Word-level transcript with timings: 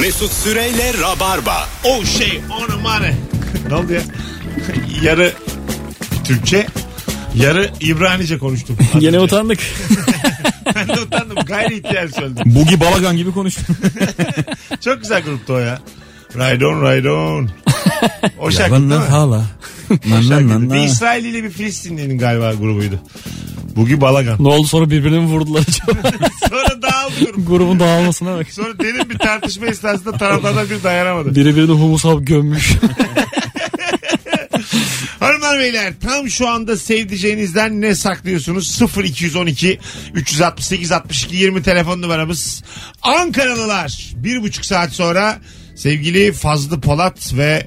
Mesut 0.00 0.32
Süreyle 0.32 0.92
Rabarba. 1.02 1.68
Oh 1.84 2.04
şey 2.04 2.40
on 2.50 2.80
money. 2.80 3.12
ne 3.68 3.74
oldu 3.74 3.92
ya? 3.92 4.00
Yarı 5.02 5.32
Türkçe, 6.24 6.66
yarı 7.34 7.70
İbranice 7.80 8.38
konuştum. 8.38 8.76
Önce. 8.94 9.20
utandık. 9.20 9.60
ben 10.74 10.88
de 10.88 11.00
utandım. 11.00 11.36
Gayri 11.46 11.74
ihtiyar 11.74 12.08
söyledim. 12.08 12.42
Bugi 12.46 12.80
Balagan 12.80 13.16
gibi 13.16 13.32
konuştun. 13.32 13.76
Çok 14.80 15.02
güzel 15.02 15.22
gruptu 15.22 15.52
o 15.52 15.58
ya. 15.58 15.78
Ride 16.34 16.66
on, 16.66 16.82
ride 16.82 17.10
on. 17.10 17.50
O 18.38 18.50
şarkı 18.50 18.74
değil 18.74 18.84
mi? 18.84 18.94
hala. 18.94 19.44
O 19.90 20.22
şarkıydı. 20.28 20.72
Bir 20.72 20.78
İsrailli 20.78 21.44
bir 21.44 21.50
Filistinli'nin 21.50 22.18
galiba 22.18 22.54
grubuydu. 22.54 22.98
Bugi 23.76 24.00
Balagan. 24.00 24.36
ne 24.40 24.48
oldu 24.48 24.66
sonra 24.66 24.90
birbirini 24.90 25.18
mi 25.18 25.26
vurdular 25.26 25.64
acaba? 25.68 26.10
Sonra 26.48 26.82
dağıldı 26.82 27.24
grup. 27.24 27.48
Grubun 27.48 27.80
dağılmasına 27.80 28.38
bak. 28.38 28.46
Sonra 28.50 28.78
derin 28.78 29.10
bir 29.10 29.18
tartışma 29.18 29.66
esnasında 29.66 30.12
taraflardan 30.12 30.70
bir 30.70 30.82
dayanamadı. 30.82 31.34
Biri 31.34 31.56
birini 31.56 31.72
humus 31.72 32.04
alıp 32.04 32.26
gömmüş. 32.26 32.72
Hanımlar 35.20 35.58
beyler 35.58 35.92
tam 36.00 36.30
şu 36.30 36.48
anda 36.48 36.76
sevdiceğinizden 36.76 37.80
ne 37.80 37.94
saklıyorsunuz? 37.94 38.80
0212 38.96 39.78
368 40.14 40.92
62 40.92 41.36
20 41.36 41.62
telefon 41.62 42.02
numaramız. 42.02 42.62
Ankaralılar 43.02 44.10
bir 44.14 44.42
buçuk 44.42 44.64
saat 44.64 44.92
sonra 44.92 45.38
sevgili 45.76 46.32
Fazlı 46.32 46.80
Polat 46.80 47.34
ve 47.36 47.66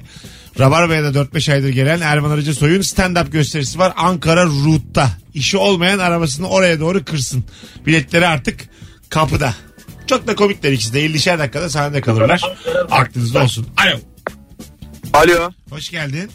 Rabarba'ya 0.60 1.14
da 1.14 1.20
4-5 1.20 1.52
aydır 1.52 1.68
gelen 1.68 2.00
Erman 2.00 2.30
Arıcı 2.30 2.54
Soy'un 2.54 2.80
stand-up 2.80 3.30
gösterisi 3.30 3.78
var. 3.78 3.92
Ankara 3.96 4.44
Root'ta. 4.44 5.08
İşi 5.34 5.56
olmayan 5.58 5.98
arabasını 5.98 6.48
oraya 6.48 6.80
doğru 6.80 7.04
kırsın. 7.04 7.44
Biletleri 7.86 8.26
artık 8.26 8.60
kapıda. 9.10 9.54
Çok 10.06 10.26
da 10.26 10.34
komikler 10.34 10.72
ikisi 10.72 10.94
de. 10.94 11.06
50'şer 11.06 11.38
dakikada 11.38 11.68
sahnede 11.68 12.00
kalırlar. 12.00 12.56
Aklınızda 12.90 13.42
olsun. 13.42 13.66
Alo. 13.76 13.98
Alo. 15.12 15.50
Hoş 15.70 15.90
geldin. 15.90 16.30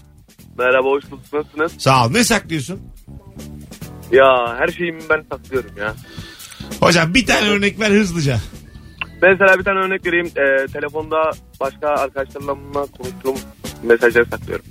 Merhaba 0.58 0.90
hoş 0.90 1.04
bulduk. 1.12 1.34
Nasılsınız? 1.34 1.72
Sağ 1.78 2.06
ol. 2.06 2.12
Ne 2.12 2.24
saklıyorsun? 2.24 2.80
Ya 4.12 4.56
her 4.58 4.68
şeyimi 4.68 5.02
ben 5.10 5.24
saklıyorum 5.32 5.72
ya. 5.78 5.96
Hocam 6.80 7.14
bir 7.14 7.26
tane 7.26 7.50
örnek 7.50 7.80
ver 7.80 7.92
hızlıca. 7.92 8.40
Mesela 9.22 9.60
bir 9.60 9.64
tane 9.64 9.80
örnek 9.80 10.06
vereyim. 10.06 10.28
Ee, 10.28 10.68
telefonda 10.68 11.32
başka 11.60 11.88
arkadaşlarımla 11.88 12.86
konuştuğum 12.86 13.36
mesajları 13.84 14.26
saklıyorum. 14.26 14.66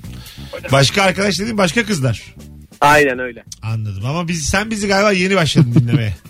Başka 0.73 1.03
arkadaş 1.03 1.39
dediğin 1.39 1.59
başka 1.59 1.87
kızlar. 1.87 2.35
Aynen 2.81 3.19
öyle. 3.19 3.45
Anladım 3.63 4.07
ama 4.07 4.29
biz, 4.29 4.45
sen 4.45 4.71
bizi 4.71 4.89
galiba 4.89 5.13
yeni 5.13 5.37
başladın 5.37 5.75
dinlemeye. 5.75 6.17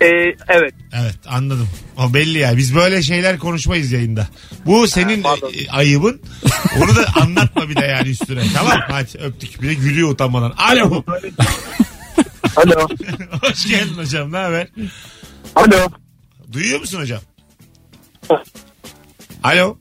Ee, 0.00 0.06
evet. 0.48 0.74
evet 0.92 1.16
anladım. 1.26 1.68
O 1.96 2.14
belli 2.14 2.38
ya. 2.38 2.56
Biz 2.56 2.74
böyle 2.74 3.02
şeyler 3.02 3.38
konuşmayız 3.38 3.92
yayında. 3.92 4.28
Bu 4.66 4.88
senin 4.88 5.22
Ha, 5.22 5.34
e, 5.54 5.70
ayıbın. 5.70 6.20
Onu 6.76 6.96
da 6.96 7.06
anlatma 7.22 7.68
bir 7.68 7.76
de 7.76 7.84
yani 7.84 8.08
üstüne. 8.08 8.42
Tamam 8.54 8.80
hadi 8.88 9.18
öptük. 9.18 9.62
Bir 9.62 9.68
de 9.68 9.74
gülüyor 9.74 10.10
utanmadan. 10.10 10.50
Alo. 10.50 11.04
Alo. 12.56 12.88
Hoş 13.42 13.66
geldin 13.68 13.94
hocam. 13.94 14.32
Ne 14.32 14.36
haber? 14.36 14.68
Alo. 15.54 15.88
Duyuyor 16.52 16.80
musun 16.80 17.00
hocam? 17.00 17.20
Alo. 19.42 19.78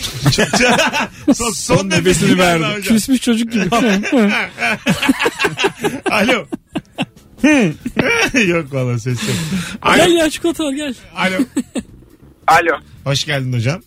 son, 1.34 1.50
son 1.50 1.90
nefesini 1.90 2.38
verdi. 2.38 2.82
Küsmüş 2.82 3.20
çocuk 3.20 3.52
gibi. 3.52 3.64
Alo. 6.10 6.46
yok 8.46 8.74
valla 8.74 8.98
ses 8.98 9.22
yok. 9.22 9.36
gel 9.96 10.04
Alo. 10.06 10.14
ya 10.14 10.30
çikolata 10.30 10.64
var 10.64 10.72
gel. 10.72 10.94
Alo. 11.16 11.36
Alo. 12.46 12.80
Hoş 13.04 13.24
geldin 13.24 13.52
hocam. 13.52 13.82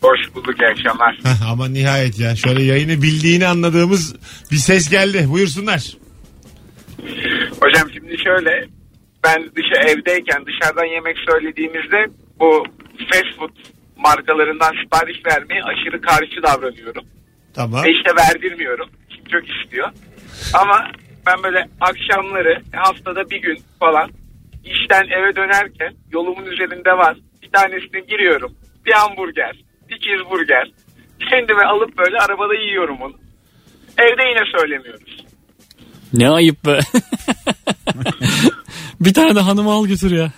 Hoş 0.00 0.34
bulduk 0.34 0.54
iyi 0.60 0.66
akşamlar. 0.68 1.18
Ama 1.50 1.68
nihayet 1.68 2.18
ya. 2.18 2.36
Şöyle 2.36 2.62
yayını 2.62 3.02
bildiğini 3.02 3.46
anladığımız 3.46 4.14
bir 4.50 4.56
ses 4.56 4.90
geldi. 4.90 5.24
Buyursunlar. 5.28 5.82
Hocam 7.60 7.90
şimdi 7.94 8.18
şöyle 8.24 8.68
ben 9.24 9.42
dışı 9.56 9.74
evdeyken 9.90 10.44
dışarıdan 10.46 10.84
yemek 10.94 11.16
söylediğimizde 11.30 12.06
bu 12.40 12.64
fast 13.12 13.36
food 13.38 13.50
markalarından 13.96 14.72
sipariş 14.82 15.26
vermeye 15.26 15.62
aşırı 15.62 16.00
karşı 16.00 16.42
davranıyorum. 16.42 17.04
Tamam. 17.54 17.84
Ve 17.84 17.92
işte 17.92 18.10
verdirmiyorum. 18.16 18.88
Çok 19.32 19.42
istiyor. 19.50 19.90
Ama 20.54 20.90
ben 21.26 21.42
böyle 21.42 21.68
akşamları 21.80 22.62
haftada 22.72 23.30
bir 23.30 23.42
gün 23.42 23.58
falan 23.80 24.10
işten 24.64 25.04
eve 25.04 25.36
dönerken 25.36 25.94
yolumun 26.12 26.46
üzerinde 26.46 26.90
var. 26.90 27.16
Bir 27.42 27.50
tanesine 27.50 28.00
giriyorum. 28.00 28.52
Bir 28.86 28.92
hamburger, 28.92 29.56
bir 29.88 29.98
cheeseburger. 29.98 30.70
Kendime 31.30 31.64
alıp 31.64 31.98
böyle 31.98 32.18
arabada 32.18 32.54
yiyorum 32.54 33.02
onu. 33.02 33.14
Evde 33.98 34.22
yine 34.28 34.58
söylemiyoruz. 34.58 35.24
Ne 36.12 36.30
ayıp 36.30 36.66
be. 36.66 36.80
bir 39.00 39.14
tane 39.14 39.34
de 39.34 39.40
hanımı 39.40 39.72
al 39.72 39.86
götür 39.86 40.10
ya. 40.10 40.32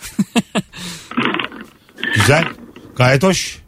Güzel. 2.15 2.45
Gayet 2.99 3.23
hoş. 3.23 3.59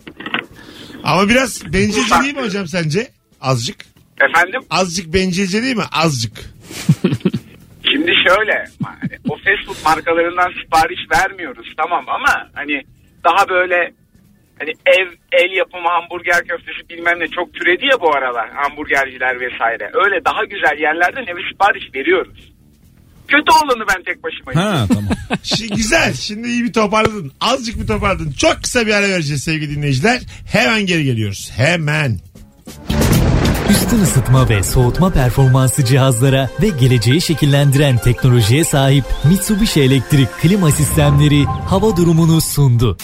Ama 1.04 1.28
biraz 1.28 1.64
bencilce 1.72 2.14
değil 2.22 2.36
mi 2.36 2.42
hocam 2.42 2.66
sence? 2.66 3.08
Azıcık. 3.40 3.76
Efendim? 4.20 4.60
Azıcık 4.70 5.14
bencilce 5.14 5.62
değil 5.62 5.76
mi? 5.76 5.84
Azıcık. 5.92 6.32
Şimdi 7.92 8.12
şöyle 8.28 8.64
o 9.28 9.36
fast 9.36 9.66
food 9.66 9.84
markalarından 9.84 10.52
sipariş 10.62 11.00
vermiyoruz 11.12 11.66
tamam 11.76 12.04
ama 12.08 12.48
hani 12.54 12.82
daha 13.24 13.48
böyle 13.48 13.92
hani 14.58 14.70
ev 14.86 15.08
el 15.32 15.52
yapımı 15.56 15.88
hamburger 15.88 16.44
köftesi 16.44 16.88
bilmem 16.88 17.20
ne 17.20 17.28
çok 17.28 17.54
türedi 17.54 17.86
ya 17.86 18.00
bu 18.00 18.16
aralar 18.16 18.50
hamburgerciler 18.50 19.40
vesaire. 19.40 19.90
Öyle 20.04 20.24
daha 20.24 20.44
güzel 20.44 20.78
yerlerden 20.78 21.26
eve 21.26 21.40
sipariş 21.52 21.94
veriyoruz. 21.94 22.49
Kötü 23.30 23.52
olanı 23.64 23.84
ben 23.88 24.02
tek 24.04 24.24
başıma. 24.24 24.64
Ha 24.64 24.86
tamam. 24.88 25.10
Şi- 25.44 25.74
güzel. 25.76 26.14
Şimdi 26.14 26.48
iyi 26.48 26.64
bir 26.64 26.72
toparladın. 26.72 27.32
Azıcık 27.40 27.80
bir 27.82 27.86
toparladın. 27.86 28.32
Çok 28.32 28.62
kısa 28.62 28.86
bir 28.86 28.94
ara 28.94 29.08
vereceğiz 29.08 29.42
sevgili 29.42 29.76
dinleyiciler. 29.76 30.20
Hemen 30.52 30.86
geri 30.86 31.04
geliyoruz. 31.04 31.50
Hemen. 31.56 32.20
Üstün 33.70 34.00
ısıtma 34.02 34.48
ve 34.48 34.62
soğutma 34.62 35.10
performansı 35.10 35.84
cihazlara 35.84 36.50
ve 36.62 36.68
geleceği 36.68 37.20
şekillendiren 37.20 37.98
teknolojiye 37.98 38.64
sahip 38.64 39.04
Mitsubishi 39.24 39.80
Elektrik 39.80 40.28
Klima 40.42 40.70
Sistemleri 40.70 41.44
hava 41.44 41.96
durumunu 41.96 42.40
sundu. 42.40 42.98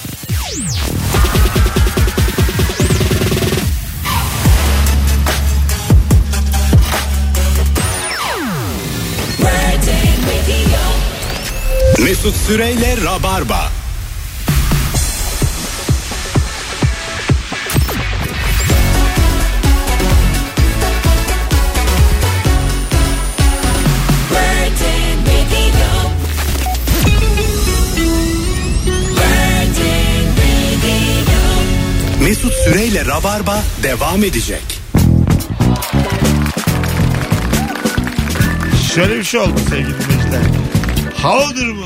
Mesut 11.98 12.36
Süreyle 12.36 12.96
Rabarba. 13.04 13.72
Mesut 32.20 32.52
Süreyle 32.52 33.04
Rabarba 33.04 33.62
devam 33.82 34.24
edecek. 34.24 34.62
Şöyle 38.94 39.18
bir 39.18 39.24
şey 39.24 39.40
oldu 39.40 39.60
sevgili 39.70 39.94
dinleyiciler. 40.00 40.75
Hava 41.22 41.56
durumu 41.56 41.84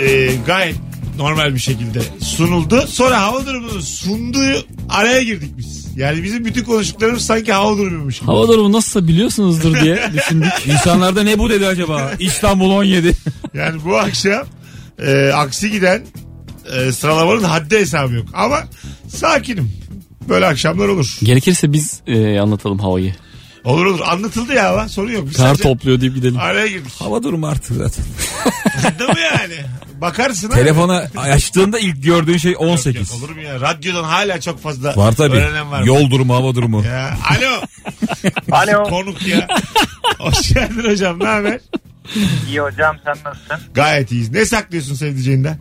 e, 0.00 0.30
gayet 0.46 0.76
normal 1.18 1.54
bir 1.54 1.58
şekilde 1.60 2.02
sunuldu. 2.20 2.84
Sonra 2.88 3.22
hava 3.22 3.46
durumunu 3.46 3.82
sunduğu 3.82 4.66
araya 4.88 5.22
girdik 5.22 5.50
biz. 5.58 5.84
Yani 5.96 6.22
bizim 6.22 6.44
bütün 6.44 6.64
konuştuklarımız 6.64 7.26
sanki 7.26 7.52
hava 7.52 7.78
durumuymuş 7.78 8.18
gibi. 8.20 8.26
Hava 8.26 8.48
durumu 8.48 8.72
nasılsa 8.72 9.08
biliyorsunuzdur 9.08 9.80
diye 9.80 10.10
düşündük. 10.12 10.52
İnsanlarda 10.66 11.22
ne 11.22 11.38
bu 11.38 11.50
dedi 11.50 11.66
acaba? 11.66 12.12
İstanbul 12.18 12.70
17. 12.70 13.12
Yani 13.54 13.84
bu 13.84 13.96
akşam 13.96 14.46
e, 15.02 15.30
aksi 15.34 15.70
giden 15.70 16.02
e, 16.76 16.92
sıralamanın 16.92 17.42
haddi 17.44 17.76
hesabı 17.78 18.14
yok. 18.14 18.26
Ama 18.32 18.60
sakinim. 19.08 19.72
Böyle 20.28 20.46
akşamlar 20.46 20.88
olur. 20.88 21.18
Gerekirse 21.22 21.72
biz 21.72 22.00
e, 22.06 22.38
anlatalım 22.40 22.78
havayı. 22.78 23.14
Olur 23.64 23.86
olur. 23.86 24.00
Anlatıldı 24.06 24.52
ya 24.54 24.72
ama 24.72 24.88
sorun 24.88 25.10
yok. 25.12 25.26
Biz 25.30 25.36
Kar 25.36 25.46
sadece 25.46 25.62
topluyor 25.62 26.00
deyip 26.00 26.14
gidelim. 26.14 26.38
Araya 26.38 26.66
girdik. 26.66 26.92
Hava 26.98 27.22
durumu 27.22 27.46
artık 27.46 27.76
zaten. 27.76 28.04
Değil 28.98 29.10
mi 29.10 29.20
yani? 29.20 29.54
Bakarsın 30.00 30.48
ha. 30.48 30.54
Telefona 30.54 31.04
açtığında 31.16 31.78
ilk 31.78 32.02
gördüğün 32.04 32.36
şey 32.36 32.52
Yok, 32.52 32.60
18. 32.62 33.10
yok, 33.12 33.22
olur 33.22 33.30
mu 33.36 33.42
ya? 33.42 33.60
Radyodan 33.60 34.04
hala 34.04 34.40
çok 34.40 34.62
fazla 34.62 34.96
Var 34.96 35.12
tabii. 35.12 35.36
öğrenen 35.36 35.70
var. 35.70 35.82
Yol 35.82 36.10
durumu, 36.10 36.34
hava 36.34 36.54
durumu. 36.54 36.84
Ya, 36.84 37.16
alo. 37.30 37.62
Alo. 38.52 38.84
Konuk 38.88 39.26
ya. 39.26 39.46
Hoş 40.18 40.54
geldin 40.54 40.90
hocam. 40.90 41.18
Ne 41.20 41.26
haber? 41.26 41.60
İyi 42.48 42.60
hocam 42.60 42.96
sen 43.04 43.16
nasılsın? 43.24 43.72
Gayet 43.74 44.12
iyiyiz. 44.12 44.30
Ne 44.30 44.44
saklıyorsun 44.44 44.94
sevdiceğinden? 44.94 45.58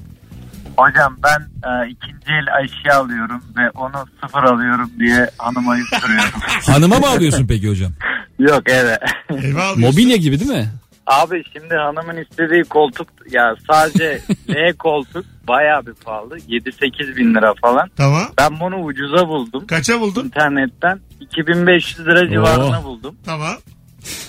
Hocam 0.77 1.17
ben 1.23 1.69
e, 1.69 1.89
ikinci 1.89 2.25
el 2.27 2.63
eşya 2.65 2.99
alıyorum 2.99 3.43
ve 3.57 3.69
onu 3.69 4.05
sıfır 4.21 4.43
alıyorum 4.43 4.91
diye 4.99 5.29
hanıma 5.37 5.77
yutturuyorum. 5.77 6.39
Hanıma 6.65 6.99
mı 6.99 7.07
alıyorsun 7.07 7.47
peki 7.47 7.69
hocam? 7.69 7.91
Yok 8.39 8.61
evet. 8.65 8.99
Eve 9.29 9.61
alıyorsun. 9.61 9.81
Mobilya 9.81 10.17
gibi 10.17 10.39
değil 10.39 10.51
mi? 10.51 10.67
Abi 11.07 11.43
şimdi 11.53 11.75
hanımın 11.75 12.17
istediği 12.17 12.63
koltuk 12.63 13.07
ya 13.31 13.55
sadece 13.71 14.21
L 14.49 14.73
koltuk 14.73 15.25
bayağı 15.47 15.85
bir 15.85 15.93
pahalı. 15.93 16.37
7-8 16.37 17.15
bin 17.15 17.35
lira 17.35 17.53
falan. 17.61 17.89
Tamam. 17.97 18.27
Ben 18.37 18.59
bunu 18.59 18.75
ucuza 18.83 19.27
buldum. 19.27 19.67
Kaça 19.67 20.01
buldun? 20.01 20.25
internetten 20.25 20.99
2500 21.19 21.99
lira 22.07 22.29
civarına 22.29 22.83
buldum. 22.83 23.15
Tamam. 23.25 23.55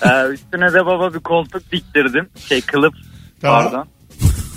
Ee, 0.05 0.27
üstüne 0.33 0.73
de 0.73 0.85
baba 0.85 1.13
bir 1.13 1.19
koltuk 1.19 1.71
diktirdim. 1.71 2.29
Şey 2.49 2.61
kılıf 2.61 2.93
Tamam. 3.41 3.63
pardon. 3.63 3.87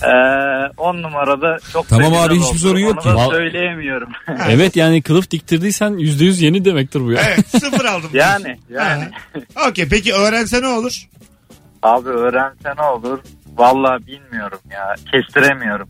Ee, 0.02 0.72
10 0.76 1.02
numarada 1.02 1.58
çok 1.72 1.88
Tamam 1.88 2.14
abi, 2.14 2.34
hiçbir 2.34 2.46
oldu. 2.48 2.58
sorun 2.58 2.78
yok 2.78 2.92
Onu 2.92 3.00
ki. 3.00 3.08
da 3.08 3.12
Val- 3.14 3.30
söyleyemiyorum. 3.30 4.08
Evet 4.50 4.76
yani 4.76 5.02
kılıf 5.02 5.30
diktirdiysen 5.30 5.92
%100 5.92 6.44
yeni 6.44 6.64
demektir 6.64 7.00
bu 7.00 7.12
ya. 7.12 7.22
Evet 7.28 7.48
sıfır 7.50 7.84
aldım. 7.84 8.10
yani 8.12 8.58
yani. 8.70 9.04
Ha. 9.54 9.68
Okey 9.68 9.88
peki 9.88 10.12
öğrense 10.14 10.62
ne 10.62 10.66
olur? 10.66 11.06
Abi 11.82 12.08
öğrense 12.08 12.72
ne 12.78 12.82
olur? 12.82 13.18
Vallahi 13.56 14.06
bilmiyorum 14.06 14.58
ya. 14.72 14.94
Kestiremiyorum. 15.12 15.88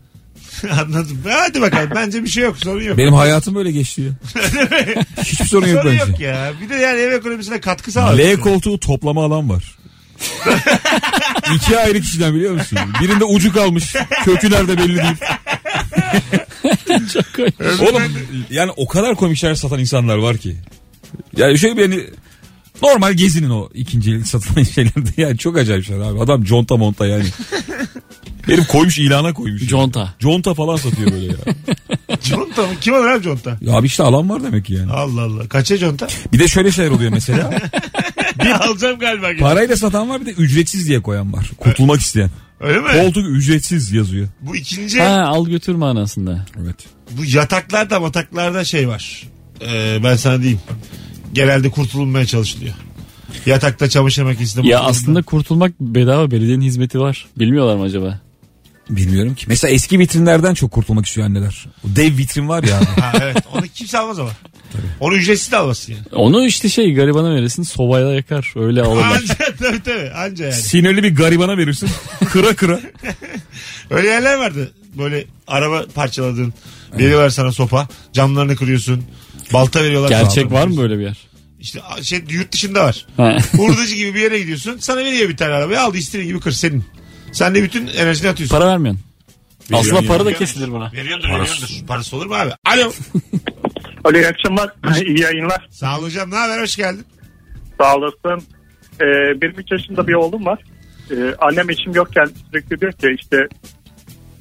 Anladım. 0.71 1.21
Hadi 1.29 1.61
bakalım 1.61 1.89
bence 1.95 2.23
bir 2.23 2.29
şey 2.29 2.43
yok 2.43 2.57
sorun 2.57 2.81
yok. 2.83 2.97
Benim 2.97 3.13
hayatım 3.13 3.55
böyle 3.55 3.71
geçti 3.71 4.01
ya. 4.01 4.11
Hiçbir 5.23 5.45
sorun 5.45 5.67
yok 5.67 5.81
sorun 5.81 5.97
bence. 5.99 6.11
yok 6.11 6.19
ya. 6.19 6.51
Bir 6.61 6.69
de 6.69 6.75
yani 6.75 6.99
ev 6.99 7.11
ekonomisine 7.11 7.59
katkı 7.61 7.91
sağlar. 7.91 8.17
L 8.17 8.39
koltuğu 8.39 8.79
toplama 8.79 9.25
alan 9.25 9.49
var. 9.49 9.75
İki 11.55 11.77
ayrı 11.79 12.01
kişiden 12.01 12.35
biliyor 12.35 12.53
musun? 12.53 12.79
Birinde 13.01 13.23
ucu 13.25 13.53
kalmış. 13.53 13.93
Kökü 14.25 14.51
nerede 14.51 14.77
belli 14.77 14.95
değil. 14.95 15.15
Oğlum 17.81 18.03
yani 18.49 18.71
o 18.77 18.87
kadar 18.87 19.15
komik 19.15 19.37
şeyler 19.37 19.55
satan 19.55 19.79
insanlar 19.79 20.17
var 20.17 20.37
ki. 20.37 20.55
Yani 21.37 21.59
şöyle 21.59 21.77
bir 21.77 21.81
hani 21.81 22.03
normal 22.81 23.13
gezinin 23.13 23.49
o 23.49 23.69
ikinci 23.73 24.11
el 24.11 24.23
satılan 24.23 24.63
şeylerde. 24.75 25.09
Yani 25.17 25.37
çok 25.37 25.57
acayip 25.57 25.85
şeyler 25.85 26.01
abi. 26.01 26.19
Adam 26.19 26.43
conta 26.43 26.77
monta 26.77 27.07
yani. 27.07 27.25
Herif 28.45 28.67
koymuş 28.67 28.99
ilana 28.99 29.33
koymuş. 29.33 29.67
Conta. 29.67 30.13
Conta 30.19 30.53
falan 30.53 30.75
satıyor 30.75 31.11
böyle 31.11 31.25
ya. 31.25 31.33
Conta 32.29 32.61
mı? 32.61 32.73
Kim 32.81 32.93
alır 32.93 33.07
abi 33.07 33.23
conta? 33.23 33.57
Ya 33.61 33.73
abi 33.73 33.87
işte 33.87 34.03
alan 34.03 34.29
var 34.29 34.43
demek 34.43 34.65
ki 34.65 34.73
yani. 34.73 34.91
Allah 34.91 35.21
Allah. 35.21 35.47
Kaça 35.47 35.77
conta? 35.77 36.07
Bir 36.33 36.39
de 36.39 36.47
şöyle 36.47 36.71
şeyler 36.71 36.91
oluyor 36.91 37.11
mesela. 37.11 37.49
Alacağım 38.59 38.99
galiba. 38.99 39.27
Parayla 39.39 39.75
satan 39.75 40.09
var 40.09 40.21
bir 40.21 40.25
de 40.25 40.31
ücretsiz 40.31 40.87
diye 40.87 41.01
koyan 41.01 41.33
var. 41.33 41.51
Kurtulmak 41.57 41.99
isteyen. 42.01 42.29
Öyle 42.59 42.79
mi? 42.79 42.87
Koltuk 42.91 43.25
ücretsiz 43.29 43.91
yazıyor. 43.91 44.27
Bu 44.41 44.55
ikinci 44.55 45.01
Ha 45.01 45.23
al 45.27 45.47
götür 45.47 45.75
manasında. 45.75 46.45
Evet. 46.63 46.75
bu 47.11 47.25
yataklarda 47.25 47.99
mataklarda 47.99 48.63
şey 48.65 48.87
var. 48.87 49.23
Ee, 49.61 49.99
ben 50.03 50.15
sana 50.15 50.39
diyeyim. 50.41 50.59
Genelde 51.33 51.69
kurtulunmaya 51.69 52.25
çalışılıyor. 52.25 52.73
Yatakta 53.45 53.89
çamaşır 53.89 54.23
makinesinde. 54.23 54.67
Ya 54.67 54.79
aslında 54.79 55.21
kurtulmak 55.21 55.79
bedava 55.79 56.31
belediyenin 56.31 56.65
hizmeti 56.65 56.99
var. 56.99 57.27
Bilmiyorlar 57.39 57.75
mı 57.75 57.83
acaba? 57.83 58.19
Bilmiyorum 58.89 59.35
ki. 59.35 59.45
Mesela 59.47 59.71
eski 59.73 59.99
vitrinlerden 59.99 60.53
çok 60.53 60.71
kurtulmak 60.71 61.05
istiyor 61.05 61.27
anneler. 61.27 61.65
O 61.85 61.95
dev 61.95 62.17
vitrin 62.17 62.49
var 62.49 62.63
ya 62.63 62.77
abi. 62.77 62.85
Ha, 63.01 63.13
evet. 63.21 63.37
Onu 63.53 63.67
kimse 63.67 63.97
almaz 63.97 64.19
ama. 64.19 64.29
Onu 64.99 65.15
ücretsiz 65.15 65.51
de 65.51 65.57
almasın 65.57 65.93
yani. 65.93 66.03
Onu 66.11 66.45
işte 66.45 66.69
şey 66.69 66.93
garibana 66.93 67.35
verirsin 67.35 67.63
sobayla 67.63 68.13
yakar 68.13 68.53
öyle 68.55 68.81
alırlar. 68.83 69.11
Anca 69.11 69.35
tabii 69.59 69.83
tabii. 69.83 70.11
Anca 70.15 70.45
yani. 70.45 70.53
Sinirli 70.55 71.03
bir 71.03 71.15
garibana 71.15 71.57
verirsin. 71.57 71.89
Kıra 72.31 72.55
kıra. 72.55 72.79
Öyle 73.89 74.07
yerler 74.07 74.35
vardı. 74.35 74.71
Böyle 74.97 75.25
araba 75.47 75.85
parçaladın. 75.95 76.53
Veriyorlar 76.97 77.29
sana 77.29 77.51
sopa. 77.51 77.87
Camlarını 78.13 78.55
kırıyorsun. 78.55 79.03
Balta 79.53 79.83
veriyorlar. 79.83 80.09
Gerçek 80.09 80.51
var 80.51 80.67
mı 80.67 80.77
böyle 80.77 80.97
bir 80.99 81.03
yer? 81.03 81.17
İşte 81.59 81.79
şey 82.03 82.21
yurt 82.29 82.51
dışında 82.51 82.83
var. 82.83 83.05
Ha. 83.17 83.37
Hurdacı 83.57 83.95
gibi 83.95 84.15
bir 84.15 84.21
yere 84.21 84.39
gidiyorsun. 84.39 84.77
Sana 84.79 84.99
veriyor 85.03 85.29
bir 85.29 85.37
tane 85.37 85.53
arabayı. 85.53 85.81
Al 85.81 85.95
istediğin 85.95 86.27
gibi 86.29 86.39
kır 86.39 86.51
senin. 86.51 86.85
Sen 87.31 87.55
de 87.55 87.63
bütün 87.63 87.87
enerjini 87.87 88.29
atıyorsun. 88.29 88.57
Para 88.57 88.67
vermiyorsun. 88.69 89.03
Aslında 89.73 90.01
para 90.07 90.25
da 90.25 90.31
ya. 90.31 90.37
kesilir 90.37 90.71
buna. 90.71 90.91
Veriyordur 90.91 91.27
veriyordur. 91.29 91.87
Parası 91.87 92.15
olur 92.15 92.25
mu 92.25 92.33
abi? 92.35 92.51
Alo. 92.65 92.91
Alo 94.03 94.17
iyi 94.17 94.27
akşamlar. 94.27 94.73
iyi 95.05 95.21
yayınlar. 95.21 95.67
Sağ 95.71 95.99
ol 95.99 96.03
hocam. 96.03 96.31
Ne 96.31 96.35
haber? 96.35 96.61
Hoş 96.61 96.75
geldin. 96.75 97.05
Sağ 97.81 97.95
olasın. 97.95 98.43
Ee, 99.01 99.41
benim 99.41 99.53
3 99.57 99.71
yaşında 99.71 100.07
bir 100.07 100.13
oğlum 100.13 100.45
var. 100.45 100.59
Ee, 101.11 101.15
annem 101.39 101.69
eşim 101.69 101.93
yokken 101.95 102.29
sürekli 102.51 102.81
diyor 102.81 102.91
ki 102.91 103.15
işte 103.19 103.47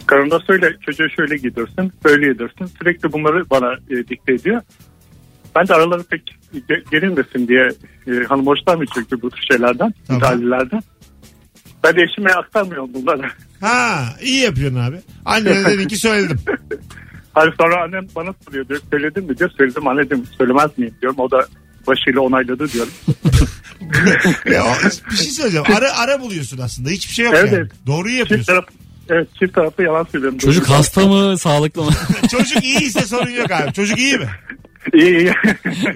karında 0.06 0.40
söyle 0.40 0.72
çocuğu 0.86 1.10
şöyle 1.16 1.36
gidersin 1.36 1.92
böyle 2.04 2.32
gidersin. 2.32 2.66
Sürekli 2.78 3.12
bunları 3.12 3.50
bana 3.50 3.72
e, 3.90 3.96
dikte 4.08 4.32
ediyor. 4.34 4.62
Ben 5.56 5.68
de 5.68 5.74
araları 5.74 6.02
pek 6.02 6.22
ge- 6.68 6.90
gerilmesin 6.90 7.48
diye 7.48 7.68
e, 8.06 8.24
hanım 8.24 8.46
hoşlanmıyor 8.46 8.90
çünkü 8.94 9.22
bu 9.22 9.30
tür 9.30 9.42
şeylerden, 9.50 9.94
Tamam. 10.06 10.20
müdahalelerden. 10.22 10.82
Ben 11.84 11.94
eşime 11.96 12.32
aktarmıyorum 12.32 12.94
bunları. 12.94 13.30
Ha 13.60 14.04
iyi 14.22 14.40
yapıyorsun 14.40 14.78
abi. 14.78 14.96
Annene 15.24 15.64
dedin 15.64 15.88
ki 15.88 15.96
söyledim. 15.96 16.40
Hani 17.34 17.52
sonra 17.60 17.82
annem 17.82 18.06
bana 18.16 18.34
soruyor 18.46 18.68
diyor 18.68 18.80
söyledin 18.90 19.24
mi 19.24 19.38
diyor. 19.38 19.50
Söyledim 19.58 19.86
anneciğim 19.88 20.24
söylemez 20.38 20.78
miyim 20.78 20.94
diyorum. 21.02 21.18
O 21.18 21.30
da 21.30 21.46
başıyla 21.86 22.20
onayladı 22.20 22.72
diyorum. 22.72 22.92
Ya, 24.52 24.64
bir 25.10 25.16
şey 25.16 25.30
söyleyeceğim. 25.30 25.66
Ara, 25.76 25.96
ara 25.98 26.20
buluyorsun 26.20 26.58
aslında. 26.58 26.90
Hiçbir 26.90 27.14
şey 27.14 27.24
yok 27.24 27.34
Evet, 27.38 27.52
yani. 27.52 27.68
Doğruyu 27.86 28.18
Çift 28.18 28.30
yapıyorsun. 28.30 28.52
taraf, 28.52 28.64
evet 29.08 29.28
çift 29.38 29.54
taraflı 29.54 29.84
yalan 29.84 30.06
söylüyorum. 30.12 30.38
Çocuk 30.38 30.68
hasta 30.70 31.06
mı 31.06 31.38
sağlıklı 31.38 31.82
mı? 31.84 31.90
Çocuk 32.30 32.64
iyiyse 32.64 33.00
sorun 33.00 33.30
yok 33.30 33.50
abi. 33.50 33.72
Çocuk 33.72 33.98
iyi 33.98 34.18
mi? 34.18 34.28
İyi 34.94 35.16
iyi. 35.18 35.32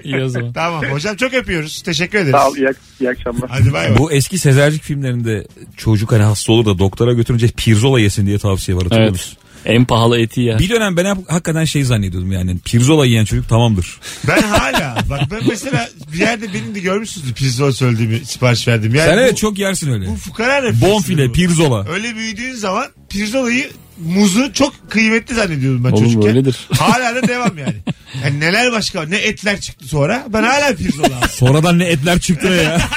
İyi 0.03 0.23
o 0.23 0.27
zaman. 0.29 0.53
Tamam. 0.53 0.83
Hocam 0.85 1.15
çok 1.15 1.33
öpüyoruz. 1.33 1.81
Teşekkür 1.81 2.17
ederiz. 2.17 2.31
Sağ 2.31 2.49
ol 2.49 2.55
iyi, 2.55 2.67
ak- 2.69 2.77
iyi 3.01 3.09
akşamlar. 3.09 3.49
Hadi 3.49 3.73
bay 3.73 3.89
bay. 3.89 3.97
Bu 3.97 4.11
eski 4.11 4.37
sezercik 4.37 4.83
filmlerinde 4.83 5.47
çocuk 5.77 6.11
hani 6.11 6.23
hasta 6.23 6.51
olur 6.53 6.65
da 6.65 6.79
doktora 6.79 7.13
götürünce 7.13 7.47
pirzola 7.47 7.99
yesin 7.99 8.25
diye 8.25 8.37
tavsiye 8.37 8.77
var 8.77 8.83
hatırlıyor 8.83 9.11
musun? 9.11 9.37
En 9.65 9.85
pahalı 9.85 10.19
eti 10.19 10.41
yer. 10.41 10.59
Bir 10.59 10.69
dönem 10.69 10.97
ben 10.97 11.05
hep- 11.15 11.29
hakikaten 11.31 11.65
şey 11.65 11.83
zannediyordum 11.83 12.31
yani 12.31 12.57
pirzola 12.65 13.05
yiyen 13.05 13.25
çocuk 13.25 13.49
tamamdır. 13.49 13.99
Ben 14.27 14.41
hala 14.41 14.97
bak 15.09 15.21
ben 15.31 15.41
mesela 15.49 15.89
bir 16.13 16.17
yerde 16.19 16.53
benim 16.53 16.75
de 16.75 16.79
görmüşsünüzdür 16.79 17.33
pirzol 17.33 17.71
söylediğimi 17.71 18.25
sipariş 18.25 18.67
verdim. 18.67 18.95
Yani 18.95 19.07
Sen 19.09 19.17
bu, 19.17 19.21
evet 19.21 19.37
çok 19.37 19.57
yersin 19.59 19.91
öyle. 19.91 20.07
bu 20.07 20.15
fukara 20.15 20.63
refleksidir 20.63 20.91
Bonfile, 20.91 21.29
bu. 21.29 21.31
pirzola. 21.33 21.87
Öyle 21.89 22.15
büyüdüğün 22.15 22.53
zaman 22.53 22.85
pirzolayı 23.09 23.69
muzu 23.97 24.53
çok 24.53 24.91
kıymetli 24.91 25.35
zannediyordum 25.35 25.83
ben 25.83 25.91
Oğlum 25.91 26.03
çocukken. 26.03 26.29
öyledir. 26.29 26.57
Hala 26.71 27.15
da 27.15 27.27
devam 27.27 27.57
yani. 27.57 27.75
yani. 28.23 28.39
Neler 28.39 28.71
başka 28.71 29.03
ne 29.05 29.17
etler 29.17 29.61
çıktı 29.61 29.87
sonra 29.87 30.27
ben 30.33 30.43
hala 30.43 30.75
pirzola. 30.75 31.27
Sonradan 31.31 31.79
ne 31.79 31.85
etler 31.85 32.19
çıktı 32.19 32.51
ne 32.51 32.55
ya. 32.55 32.81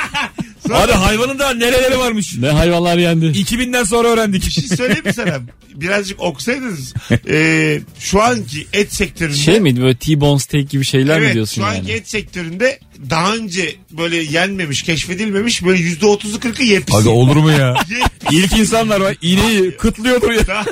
Abi 0.72 0.92
hayvanın 0.92 1.38
da 1.38 1.54
nereleri 1.54 1.98
varmış. 1.98 2.34
Ne 2.38 2.48
hayvanlar 2.48 2.98
yendi. 2.98 3.24
2000'den 3.24 3.84
sonra 3.84 4.08
öğrendik. 4.08 4.46
Bir 4.46 4.50
şey 4.50 4.64
söyleyeyim 4.64 5.04
mi 5.06 5.12
sana? 5.12 5.38
Birazcık 5.74 6.20
okusaydınız 6.22 6.94
e, 7.30 7.80
şu 7.98 8.22
anki 8.22 8.66
et 8.72 8.92
sektöründe 8.94 9.36
Şey 9.36 9.60
miydi 9.60 9.82
böyle 9.82 9.96
T-bone 9.96 10.38
steak 10.38 10.70
gibi 10.70 10.84
şeyler 10.84 11.18
mi 11.18 11.24
Evet 11.24 11.34
diyorsun 11.34 11.62
şu 11.62 11.66
anki 11.66 11.78
yani? 11.78 11.90
et 11.90 12.08
sektöründe 12.08 12.78
daha 13.10 13.34
önce 13.36 13.74
böyle 13.90 14.16
yenmemiş 14.16 14.82
keşfedilmemiş 14.82 15.64
böyle 15.64 15.78
yüzde 15.82 16.06
otuzu 16.06 16.40
kırkı 16.40 16.62
yepyeni. 16.62 17.00
Aga 17.00 17.10
olur 17.10 17.36
mu 17.36 17.50
ya? 17.50 17.74
İlk 18.30 18.52
insanlar 18.52 19.00
var 19.00 19.16
iğneyi 19.22 19.76
kıtlıyordur 19.76 20.30
ya. 20.32 20.64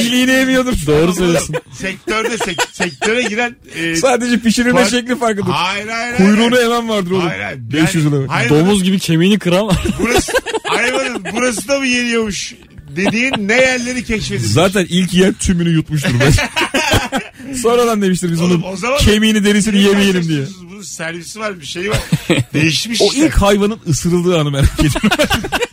İliğini 0.00 0.30
yemiyordur. 0.38 0.72
Doğru 0.86 1.12
söylüyorsun. 1.14 1.56
Sektörde 1.72 2.38
sek- 2.38 2.68
sektöre 2.72 3.22
giren 3.22 3.56
e, 3.76 3.96
Sadece 3.96 4.38
pişirilme 4.38 4.80
Var- 4.80 4.88
şekli 4.90 5.16
farkıdır. 5.18 5.50
hayır 5.52 5.88
hayır. 5.88 6.16
Kuyruğunu 6.16 6.56
hayır. 6.56 6.64
hemen 6.66 6.88
vardır 6.88 7.10
oğlum. 7.10 7.26
Hayır, 7.28 7.42
hayır. 7.42 7.58
500 7.58 8.04
Yani 8.04 8.14
lira. 8.16 8.32
hayvanın- 8.34 8.48
Domuz 8.60 8.82
gibi 8.82 8.98
kemiğini 8.98 9.38
kıran 9.38 9.66
var. 9.66 9.76
Burası, 10.00 10.32
hayvanın 10.68 11.24
burası 11.32 11.68
da 11.68 11.78
mı 11.78 11.86
yeniyormuş 11.86 12.54
dediğin 12.96 13.32
ne 13.48 13.54
yerleri 13.54 14.04
keşfedilmiş. 14.04 14.50
Zaten 14.52 14.86
ilk 14.88 15.14
yer 15.14 15.32
tümünü 15.32 15.70
yutmuştur. 15.70 16.10
Sonradan 17.62 18.02
demiştir 18.02 18.32
biz 18.32 18.40
Oğlum, 18.40 18.62
bunun 18.62 18.72
o 18.72 18.76
zaman- 18.76 18.98
kemiğini 18.98 19.44
derisini 19.44 19.82
yemeyelim 19.82 20.28
diye. 20.28 20.44
Bunun 20.70 20.82
servisi 20.82 21.40
var 21.40 21.60
bir 21.60 21.66
şey 21.66 21.90
var. 21.90 21.98
Değişmiş 22.54 23.00
O 23.02 23.04
işte. 23.04 23.26
ilk 23.26 23.34
hayvanın 23.34 23.78
ısırıldığı 23.88 24.40
anı 24.40 24.50
merak 24.50 24.72
ediyorum. 24.80 25.00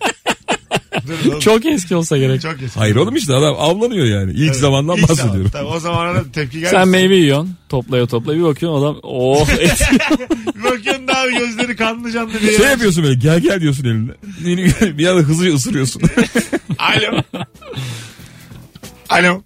Oğlum. 1.27 1.39
Çok 1.39 1.65
eski 1.65 1.95
olsa 1.95 2.17
gerek. 2.17 2.41
Çok 2.41 2.61
eski. 2.61 2.79
Hayır 2.79 2.95
oğlum 2.95 3.15
işte 3.15 3.33
adam 3.33 3.55
avlanıyor 3.57 4.05
yani. 4.05 4.31
İlk 4.31 4.55
zamandan 4.55 4.97
İlk 4.97 5.09
bahsediyorum. 5.09 5.51
Zaman. 5.51 5.65
Tabii, 5.65 5.77
o 5.77 5.79
zamana 5.79 6.15
da 6.15 6.31
tepki 6.31 6.59
geldi. 6.59 6.69
Sen 6.71 6.87
meyve 6.87 7.15
yiyorsun. 7.15 7.55
Toplaya 7.69 8.07
toplaya 8.07 8.39
bir 8.39 8.43
bakıyorsun 8.43 8.81
adam 8.81 8.99
oh. 9.03 9.47
Bir 10.55 10.63
bakıyorsun 10.63 11.07
da 11.07 11.17
abi 11.17 11.37
gözleri 11.37 11.75
kanlı 11.75 12.11
canlı 12.11 12.33
bir 12.33 12.57
Şey 12.57 12.67
yapıyorsun 12.67 13.03
böyle 13.03 13.19
gel 13.19 13.39
gel 13.39 13.61
diyorsun 13.61 13.85
eline. 13.85 14.11
bir 14.97 15.07
anda 15.07 15.21
hızlıca 15.21 15.53
ısırıyorsun. 15.53 16.01
Alo. 16.77 17.21
Alo. 19.09 19.41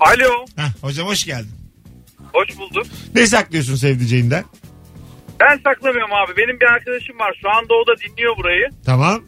Alo. 0.00 0.44
Heh, 0.56 0.82
hocam 0.82 1.06
hoş 1.06 1.24
geldin. 1.24 1.50
Hoş 2.32 2.58
bulduk. 2.58 2.86
Ne 3.14 3.26
saklıyorsun 3.26 3.74
sevdiceğinden? 3.74 4.44
Ben 5.40 5.60
saklamıyorum 5.64 6.12
abi. 6.12 6.36
Benim 6.36 6.60
bir 6.60 6.66
arkadaşım 6.66 7.18
var. 7.18 7.38
Şu 7.42 7.50
anda 7.50 7.74
o 7.74 7.86
da 7.86 8.00
dinliyor 8.00 8.36
burayı. 8.36 8.68
Tamam. 8.84 9.22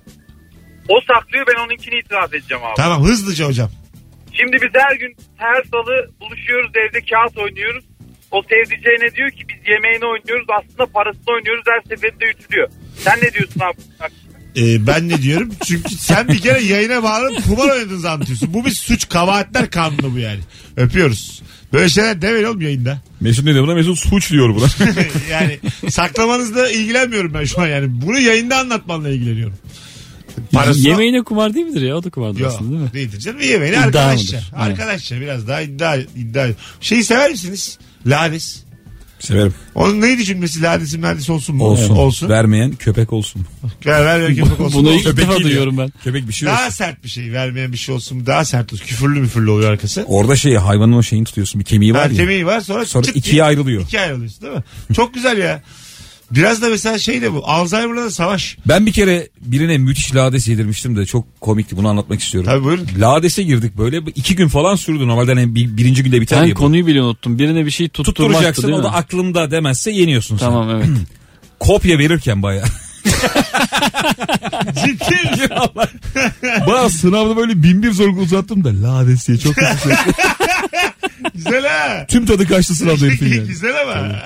O 0.89 1.01
saklıyor 1.01 1.47
ben 1.47 1.65
onunkini 1.65 1.99
itiraf 1.99 2.35
edeceğim 2.35 2.65
abi. 2.65 2.75
Tamam 2.77 3.05
hızlıca 3.05 3.47
hocam. 3.47 3.71
Şimdi 4.33 4.53
biz 4.53 4.71
her 4.75 4.97
gün 4.97 5.17
her 5.37 5.63
salı 5.63 6.11
buluşuyoruz 6.21 6.71
evde 6.75 7.01
kağıt 7.01 7.39
oynuyoruz. 7.39 7.85
O 8.31 8.43
sevdiceğine 8.43 9.15
diyor 9.15 9.31
ki 9.31 9.45
biz 9.49 9.69
yemeğini 9.69 10.05
oynuyoruz 10.05 10.47
aslında 10.49 10.87
parasını 10.93 11.35
oynuyoruz 11.35 11.65
her 11.67 11.97
seferinde 11.97 12.25
ütülüyor. 12.31 12.69
Sen 12.99 13.19
ne 13.23 13.33
diyorsun 13.33 13.61
abi? 13.61 13.77
Ee, 14.57 14.87
ben 14.87 15.09
ne 15.09 15.23
diyorum? 15.23 15.51
Çünkü 15.65 15.95
sen 15.95 16.29
bir 16.29 16.39
kere 16.39 16.63
yayına 16.63 17.03
bağlanıp 17.03 17.45
kumar 17.45 17.69
oynadığını 17.69 18.11
anlatıyorsun. 18.11 18.55
Bu 18.55 18.65
bir 18.65 18.71
suç 18.71 19.09
kabahatler 19.09 19.71
kanunu 19.71 20.15
bu 20.15 20.19
yani. 20.19 20.41
Öpüyoruz. 20.77 21.43
Böyle 21.73 21.89
şeyler 21.89 22.23
demeyin 22.23 22.45
oğlum 22.45 22.61
yayında. 22.61 22.99
Mesut 23.21 23.45
ne 23.45 23.53
diyor 23.53 23.65
buna? 23.65 23.75
Mesut 23.75 23.99
suç 23.99 24.31
diyor 24.31 24.55
buna. 24.55 24.67
yani 25.31 25.59
saklamanızla 25.89 26.71
ilgilenmiyorum 26.71 27.35
ben 27.35 27.45
şu 27.45 27.61
an 27.61 27.67
yani. 27.67 27.87
Bunu 27.91 28.19
yayında 28.19 28.59
anlatmanla 28.59 29.09
ilgileniyorum. 29.09 29.57
Parası 30.53 30.81
Yemeğine 30.81 31.23
kumar 31.23 31.55
değil 31.55 31.67
midir 31.67 31.83
ya? 31.83 31.97
O 31.97 32.03
da 32.05 32.11
kumardır 32.11 32.41
Yok 32.41 32.53
aslında 32.55 32.71
değil 32.71 32.83
mi? 32.83 32.93
değildir 32.93 33.19
canım. 33.19 33.41
Yemeğini 33.41 33.77
İddia 33.77 33.85
arkadaşça. 33.85 34.37
mıdır? 34.37 34.51
Aynen. 34.57 34.71
Arkadaşça 34.71 35.21
biraz 35.21 35.49
daha 35.49 35.61
iddia, 35.61 35.97
iddia. 35.97 36.49
Şeyi 36.81 37.05
sever 37.05 37.31
misiniz? 37.31 37.79
Lades. 38.07 38.63
Severim. 39.21 39.55
Onun 39.75 40.01
neydi 40.01 40.25
cümlesi? 40.25 40.63
Ladesin 40.63 41.01
mühendisi 41.01 41.33
olsun 41.33 41.57
mu? 41.57 41.65
Olsun. 41.65 41.97
Olsun. 41.97 42.29
Vermeyen 42.29 42.73
köpek 42.73 43.13
olsun. 43.13 43.47
Ver, 43.87 44.05
ver, 44.05 44.21
ver, 44.21 44.35
köpek 44.37 44.61
olsun. 44.61 44.85
Bunu 44.85 44.95
ilk 44.95 45.03
Köpek 45.05 45.19
defa 45.25 45.33
değil 45.33 45.45
duyuyorum 45.45 45.79
ben. 45.79 45.93
Köpek 46.05 46.29
bir 46.29 46.33
şey 46.33 46.49
Daha 46.49 46.61
olsun. 46.67 46.75
sert 46.77 47.05
bir 47.05 47.09
şey. 47.09 47.33
Vermeyen 47.33 47.73
bir 47.73 47.77
şey 47.79 47.95
olsun 47.95 48.19
mu? 48.19 48.27
Daha 48.27 48.45
sert 48.45 48.73
olsun. 48.73 48.87
Küfürlü 48.87 49.21
müfürlü 49.21 49.51
oluyor 49.51 49.71
arkası. 49.71 50.05
Orada 50.07 50.37
şey 50.37 50.55
hayvanın 50.55 50.93
o 50.93 51.03
şeyini 51.03 51.25
tutuyorsun. 51.25 51.61
Bir 51.61 51.65
kemiği 51.65 51.95
var 51.95 52.03
Ha, 52.03 52.09
ya. 52.09 52.15
kemiği 52.17 52.47
var 52.47 52.61
sonra, 52.61 52.87
Sonra 52.87 53.05
çıt 53.05 53.17
ikiye 53.17 53.33
diye- 53.33 53.45
ayrılıyor. 53.45 53.83
İkiye 53.83 54.03
ayrılıyorsun 54.03 54.43
değil 54.43 54.55
mi? 54.55 54.63
Çok 54.97 55.15
güzel 55.15 55.39
ya. 55.39 55.63
Biraz 56.31 56.63
da 56.63 56.69
mesela 56.69 56.99
şey 56.99 57.23
de 57.23 57.33
bu. 57.33 57.43
Alzheimer'la 57.49 58.05
da 58.05 58.11
savaş. 58.11 58.57
Ben 58.69 58.87
bir 58.87 58.93
kere 58.93 59.29
birine 59.41 59.79
müthiş 59.79 60.15
lades 60.15 60.49
yedirmiştim 60.49 60.97
de 60.97 61.07
çok 61.07 61.41
komikti 61.41 61.77
bunu 61.77 61.89
anlatmak 61.89 62.21
istiyorum. 62.21 62.51
Tabii 62.51 62.65
buyurun. 62.65 62.89
Ladese 62.99 63.43
girdik 63.43 63.79
böyle 63.79 63.99
iki 64.15 64.37
gün 64.37 64.49
falan 64.49 64.77
sürdü 64.77 65.09
normalde 65.09 65.35
hani 65.35 65.55
bir, 65.55 65.77
birinci 65.77 66.03
günde 66.03 66.21
biter 66.21 66.43
Ben 66.43 66.47
ya 66.47 66.55
bu. 66.55 66.59
konuyu 66.59 66.87
bile 66.87 67.03
unuttum. 67.03 67.39
Birine 67.39 67.67
bir 67.67 67.71
şey 67.71 67.89
tutturmaktı 67.89 68.23
Tutturacaksın 68.23 68.63
değil 68.63 68.75
o 68.75 68.79
mi? 68.79 68.85
da 68.85 68.93
aklında 68.93 69.51
demezse 69.51 69.91
yeniyorsun 69.91 70.37
sen. 70.37 70.47
Tamam 70.47 70.71
evet. 70.71 70.87
Kopya 71.61 71.99
verirken 71.99 72.43
baya. 72.43 72.65
Ciddi 74.85 75.31
misin? 75.31 75.51
Baya 76.67 76.89
sınavda 76.91 77.37
böyle 77.37 77.63
bin 77.63 77.83
bir 77.83 77.93
soru 77.93 78.13
uzattım 78.17 78.65
da 78.65 78.69
lades 78.83 79.29
diye 79.29 79.39
çok. 79.39 79.55
Güzel 81.45 81.67
ha. 81.67 82.07
Tüm 82.09 82.27
tadı 82.27 82.47
kaçtı 82.49 82.75
sınavda 82.75 83.05
herifin 83.07 83.27
yani. 83.27 83.47
Güzel 83.49 83.83
ama. 83.83 83.95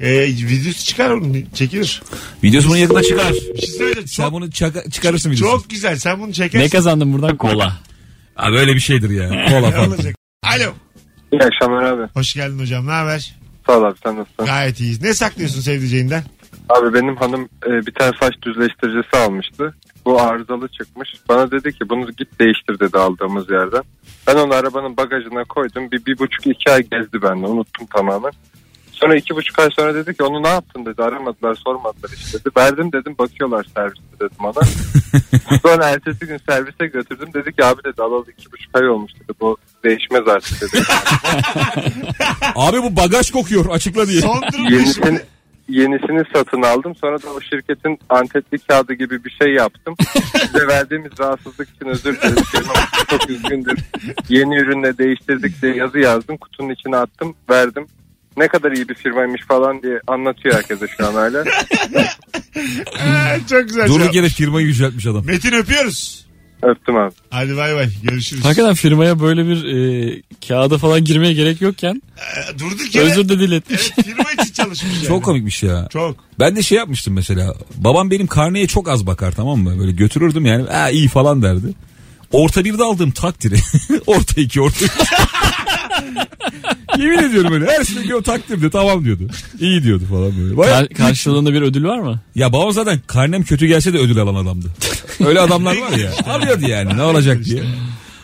e, 0.00 0.26
videosu 0.26 0.84
çıkar 0.84 1.10
onun. 1.10 1.44
Çekilir. 1.54 2.02
Videosu 2.44 2.68
bunu 2.68 2.76
yakında 2.78 3.02
çıkar. 3.02 3.32
Bir 3.32 3.58
şey 3.60 3.68
söyleyeceğim. 3.70 4.08
Sen 4.08 4.22
Çok, 4.24 4.32
bunu 4.32 4.50
çaka- 4.50 4.90
çıkarırsın 4.90 5.30
videosunu. 5.30 5.58
çok 5.60 5.70
güzel. 5.70 5.96
Sen 5.98 6.20
bunu 6.20 6.32
çekersin. 6.32 6.64
ne 6.66 6.68
kazandım 6.68 7.12
buradan? 7.12 7.36
Kola. 7.36 7.76
Abi 8.36 8.56
öyle 8.58 8.74
bir 8.74 8.80
şeydir 8.80 9.10
ya. 9.10 9.28
Kola 9.48 9.60
Ne 9.68 9.70
falan. 9.74 9.88
olacak? 9.88 10.14
Alo. 10.42 10.72
İyi 11.32 11.42
akşamlar 11.42 11.82
abi. 11.82 12.08
Hoş 12.14 12.34
geldin 12.34 12.58
hocam. 12.58 12.86
Ne 12.86 12.90
haber? 12.90 13.34
Sağ 13.66 13.78
ol 13.78 13.84
abi 13.84 13.98
sen 14.02 14.16
nasılsın? 14.16 14.46
Gayet 14.46 14.80
iyiyiz. 14.80 15.02
Ne 15.02 15.14
saklıyorsun 15.14 15.60
sevdiceğinden? 15.60 16.22
Abi 16.68 16.94
benim 16.94 17.16
hanım 17.16 17.48
e, 17.66 17.86
bir 17.86 17.92
tane 17.94 18.12
saç 18.20 18.34
düzleştiricisi 18.42 19.16
almıştı. 19.16 19.74
Bu 20.08 20.20
arızalı 20.20 20.68
çıkmış. 20.68 21.08
Bana 21.28 21.50
dedi 21.50 21.72
ki 21.72 21.88
bunu 21.88 22.06
git 22.06 22.40
değiştir 22.40 22.80
dedi 22.80 22.98
aldığımız 22.98 23.50
yerden. 23.50 23.82
Ben 24.26 24.36
onu 24.36 24.54
arabanın 24.54 24.96
bagajına 24.96 25.44
koydum. 25.44 25.90
Bir, 25.90 26.06
bir 26.06 26.18
buçuk 26.18 26.46
iki 26.46 26.70
ay 26.70 26.82
gezdi 26.82 27.22
benimle. 27.22 27.46
Unuttum 27.46 27.86
tamamen. 27.86 28.32
Sonra 28.92 29.16
iki 29.16 29.36
buçuk 29.36 29.58
ay 29.58 29.68
sonra 29.76 29.94
dedi 29.94 30.16
ki 30.16 30.22
onu 30.22 30.42
ne 30.42 30.48
yaptın 30.48 30.86
dedi. 30.86 31.02
Aramadılar 31.02 31.54
sormadılar 31.54 32.10
işte 32.16 32.38
dedi. 32.38 32.50
Verdim 32.56 32.92
dedim 32.92 33.14
bakıyorlar 33.18 33.66
serviste 33.76 34.20
dedim 34.20 34.44
ona. 34.44 34.60
sonra 35.62 35.88
ertesi 35.88 36.26
gün 36.26 36.40
servise 36.48 36.86
götürdüm. 36.86 37.28
Dedi 37.34 37.56
ki 37.56 37.64
abi 37.64 37.84
dedi 37.84 38.02
alalı 38.02 38.24
iki 38.38 38.52
buçuk 38.52 38.76
ay 38.76 38.88
olmuş 38.88 39.12
dedi. 39.14 39.32
Bu 39.40 39.56
değişmez 39.84 40.28
artık 40.28 40.60
dedi. 40.60 40.82
Abi 42.54 42.82
bu 42.82 42.96
bagaj 42.96 43.30
kokuyor 43.30 43.66
açıkla 43.70 44.06
diye. 44.06 44.20
Son 44.20 44.42
durum 44.52 44.64
Yenisini, 44.64 45.20
yenisini 45.68 46.22
satın 46.34 46.62
aldım. 46.62 46.94
Sonra 47.00 47.22
da 47.22 47.30
o 47.30 47.40
şirketin 47.40 47.98
antetli 48.08 48.58
kağıdı 48.58 48.94
gibi 48.94 49.24
bir 49.24 49.30
şey 49.42 49.52
yaptım. 49.54 49.94
Size 50.40 50.66
verdiğimiz 50.66 51.12
rahatsızlık 51.20 51.68
için 51.76 51.86
özür 51.86 52.16
dilerim. 52.20 52.44
Firmam 52.44 52.76
çok 53.10 53.30
üzgündür. 53.30 53.78
Yeni 54.28 54.56
ürünle 54.56 54.98
değiştirdik 54.98 55.62
diye 55.62 55.74
yazı 55.74 55.98
yazdım. 55.98 56.36
Kutunun 56.36 56.70
içine 56.70 56.96
attım. 56.96 57.34
Verdim. 57.50 57.86
Ne 58.36 58.48
kadar 58.48 58.72
iyi 58.72 58.88
bir 58.88 58.94
firmaymış 58.94 59.42
falan 59.48 59.82
diye 59.82 60.00
anlatıyor 60.06 60.54
herkese 60.54 60.86
şu 60.88 61.06
an 61.06 61.12
hala. 61.12 61.38
Aa, 63.00 63.38
Çok 63.50 63.62
güzel. 63.68 63.88
Durduk 63.88 64.14
yere 64.14 64.28
firmayı 64.28 64.66
yüceltmiş 64.66 65.06
adam. 65.06 65.26
Metin 65.26 65.52
öpüyoruz. 65.52 66.27
Öptüm 66.62 66.96
abi. 66.96 67.14
Hadi 67.30 67.56
bay 67.56 67.74
bay. 67.74 67.88
Görüşürüz. 68.02 68.44
Hakikaten 68.44 68.74
firmaya 68.74 69.20
böyle 69.20 69.46
bir 69.46 69.64
e, 69.64 70.22
kağıda 70.48 70.78
falan 70.78 71.04
girmeye 71.04 71.32
gerek 71.32 71.60
yokken 71.60 72.02
Ee, 72.18 72.58
Durduk 72.58 72.94
yere. 72.94 73.04
özür 73.04 73.28
de 73.28 73.38
diletmiş. 73.38 73.90
Evet, 73.96 74.06
firma 74.06 74.32
için 74.32 74.52
çalışmış 74.52 74.94
yani. 74.96 75.06
Çok 75.06 75.24
komikmiş 75.24 75.62
ya. 75.62 75.86
Çok. 75.92 76.16
Ben 76.40 76.56
de 76.56 76.62
şey 76.62 76.78
yapmıştım 76.78 77.14
mesela. 77.14 77.54
Babam 77.76 78.10
benim 78.10 78.26
karneye 78.26 78.66
çok 78.66 78.88
az 78.88 79.06
bakar 79.06 79.32
tamam 79.32 79.58
mı? 79.58 79.78
Böyle 79.78 79.92
götürürdüm 79.92 80.46
yani. 80.46 80.66
Ha 80.70 80.90
iyi 80.90 81.08
falan 81.08 81.42
derdi. 81.42 81.66
Orta 82.32 82.64
birde 82.64 82.82
aldığım 82.82 83.10
takdiri. 83.10 83.56
orta 84.06 84.40
iki 84.40 84.60
orta 84.60 84.84
üç. 84.84 84.90
Yemin 86.98 87.18
ediyorum 87.18 87.52
öyle. 87.52 87.66
Her 87.66 87.84
şey 87.84 88.14
o 88.14 88.22
takdirde 88.22 88.70
tamam 88.70 89.04
diyordu. 89.04 89.22
İyi 89.60 89.82
diyordu 89.82 90.04
falan 90.10 90.32
böyle. 90.40 90.56
Bayağı- 90.56 90.88
Kar- 90.88 90.96
karşılığında 90.96 91.52
bir 91.52 91.62
ödül 91.62 91.84
var 91.84 91.98
mı? 91.98 92.20
ya 92.34 92.52
babam 92.52 92.72
zaten 92.72 93.00
karnem 93.06 93.42
kötü 93.42 93.66
gelse 93.66 93.92
de 93.92 93.98
ödül 93.98 94.18
alan 94.18 94.34
adamdı. 94.34 94.66
Öyle 95.26 95.40
adamlar 95.40 95.76
var 95.76 95.90
ya. 95.98 96.10
Arıyordu 96.26 96.68
yani 96.68 96.96
ne 96.96 97.02
olacak 97.02 97.44
diye. 97.44 97.62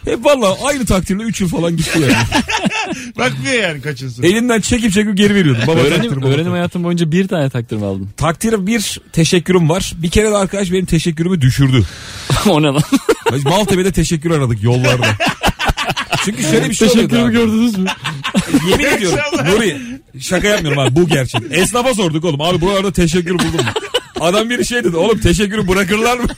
Hep 0.04 0.24
valla 0.24 0.56
aynı 0.64 0.86
takdirle 0.86 1.22
3 1.22 1.40
yıl 1.40 1.48
falan 1.48 1.76
gitti 1.76 1.98
yani. 2.00 2.12
Bakmıyor 3.18 3.62
yani 3.62 3.80
kaçınsın. 3.80 4.22
Elinden 4.22 4.60
çekip 4.60 4.92
çekip 4.92 5.16
geri 5.16 5.34
veriyordum. 5.34 5.62
Baba 5.66 5.80
Öğrenim, 5.80 6.16
baba 6.22 6.26
öğrenim 6.28 6.50
hayatım 6.52 6.84
boyunca 6.84 7.12
bir 7.12 7.28
tane 7.28 7.50
takdir 7.50 7.76
mi 7.76 7.84
aldın? 7.86 8.08
Takdir 8.16 8.66
bir 8.66 9.00
teşekkürüm 9.12 9.68
var. 9.68 9.92
Bir 9.96 10.10
kere 10.10 10.30
de 10.30 10.36
arkadaş 10.36 10.72
benim 10.72 10.84
teşekkürümü 10.86 11.40
düşürdü. 11.40 11.82
o 12.48 12.62
ne 12.62 12.66
lan? 12.66 12.82
Maltepe'de 13.44 13.92
teşekkür 13.92 14.30
aradık 14.30 14.62
yollarda. 14.62 15.06
Çünkü 16.24 16.42
şöyle 16.42 16.68
bir 16.70 16.74
şey 16.74 16.88
oluyordu 16.88 17.08
Teşekkürümü 17.08 17.26
abi. 17.28 17.32
gördünüz 17.32 17.78
mü? 17.78 17.86
Yemin 18.70 18.84
ediyorum 18.84 19.18
Nuri 19.46 19.80
şaka 20.20 20.48
yapmıyorum 20.48 20.78
abi 20.82 20.96
bu 20.96 21.08
gerçek. 21.08 21.40
Esnafa 21.50 21.94
sorduk 21.94 22.24
oğlum 22.24 22.40
abi 22.40 22.60
bu 22.60 22.70
arada 22.70 22.92
teşekkür 22.92 23.32
buldum 23.32 23.54
mu? 23.54 23.70
Adam 24.20 24.50
biri 24.50 24.64
şey 24.66 24.84
dedi 24.84 24.96
oğlum 24.96 25.18
teşekkürü 25.20 25.68
bırakırlar 25.68 26.16
mı? 26.18 26.26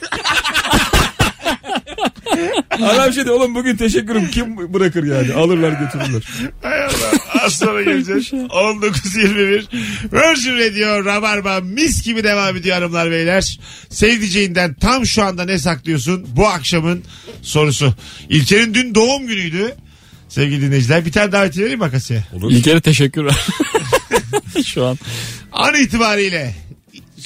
Adam 2.71 3.13
şey 3.13 3.23
dedi 3.23 3.31
oğlum 3.31 3.55
bugün 3.55 3.77
teşekkürüm 3.77 4.31
kim 4.31 4.75
bırakır 4.75 5.05
yani 5.05 5.35
alırlar 5.35 5.71
götürürler. 5.73 6.23
Hay 6.63 6.85
Allah. 6.85 6.91
Az 7.47 7.59
sonra 7.59 7.83
geleceğiz. 7.83 8.33
19.21 8.33 9.65
Virgin 10.13 10.53
Radio 10.53 11.05
Rabarba 11.05 11.61
mis 11.61 12.03
gibi 12.05 12.25
devam 12.25 12.57
ediyor 12.57 12.77
hanımlar 12.77 13.11
beyler. 13.11 13.59
Sevdiceğinden 13.91 14.75
tam 14.75 15.07
şu 15.07 15.25
anda 15.25 15.45
ne 15.45 15.59
saklıyorsun? 15.59 16.27
Bu 16.37 16.49
akşamın 16.49 17.05
sorusu. 17.43 17.95
İlker'in 18.29 18.75
dün 18.75 18.95
doğum 18.95 19.27
günüydü. 19.27 19.75
Sevgili 20.29 20.63
dinleyiciler 20.63 21.05
bir 21.07 21.13
tane 21.13 21.33
davet 21.33 21.59
vereyim 21.59 21.79
makasıya. 21.79 22.25
İlk 22.49 22.65
kere 22.65 22.81
teşekkür. 22.81 23.31
Şu 24.67 24.85
an. 24.85 24.99
An 25.53 25.75
itibariyle 25.75 26.55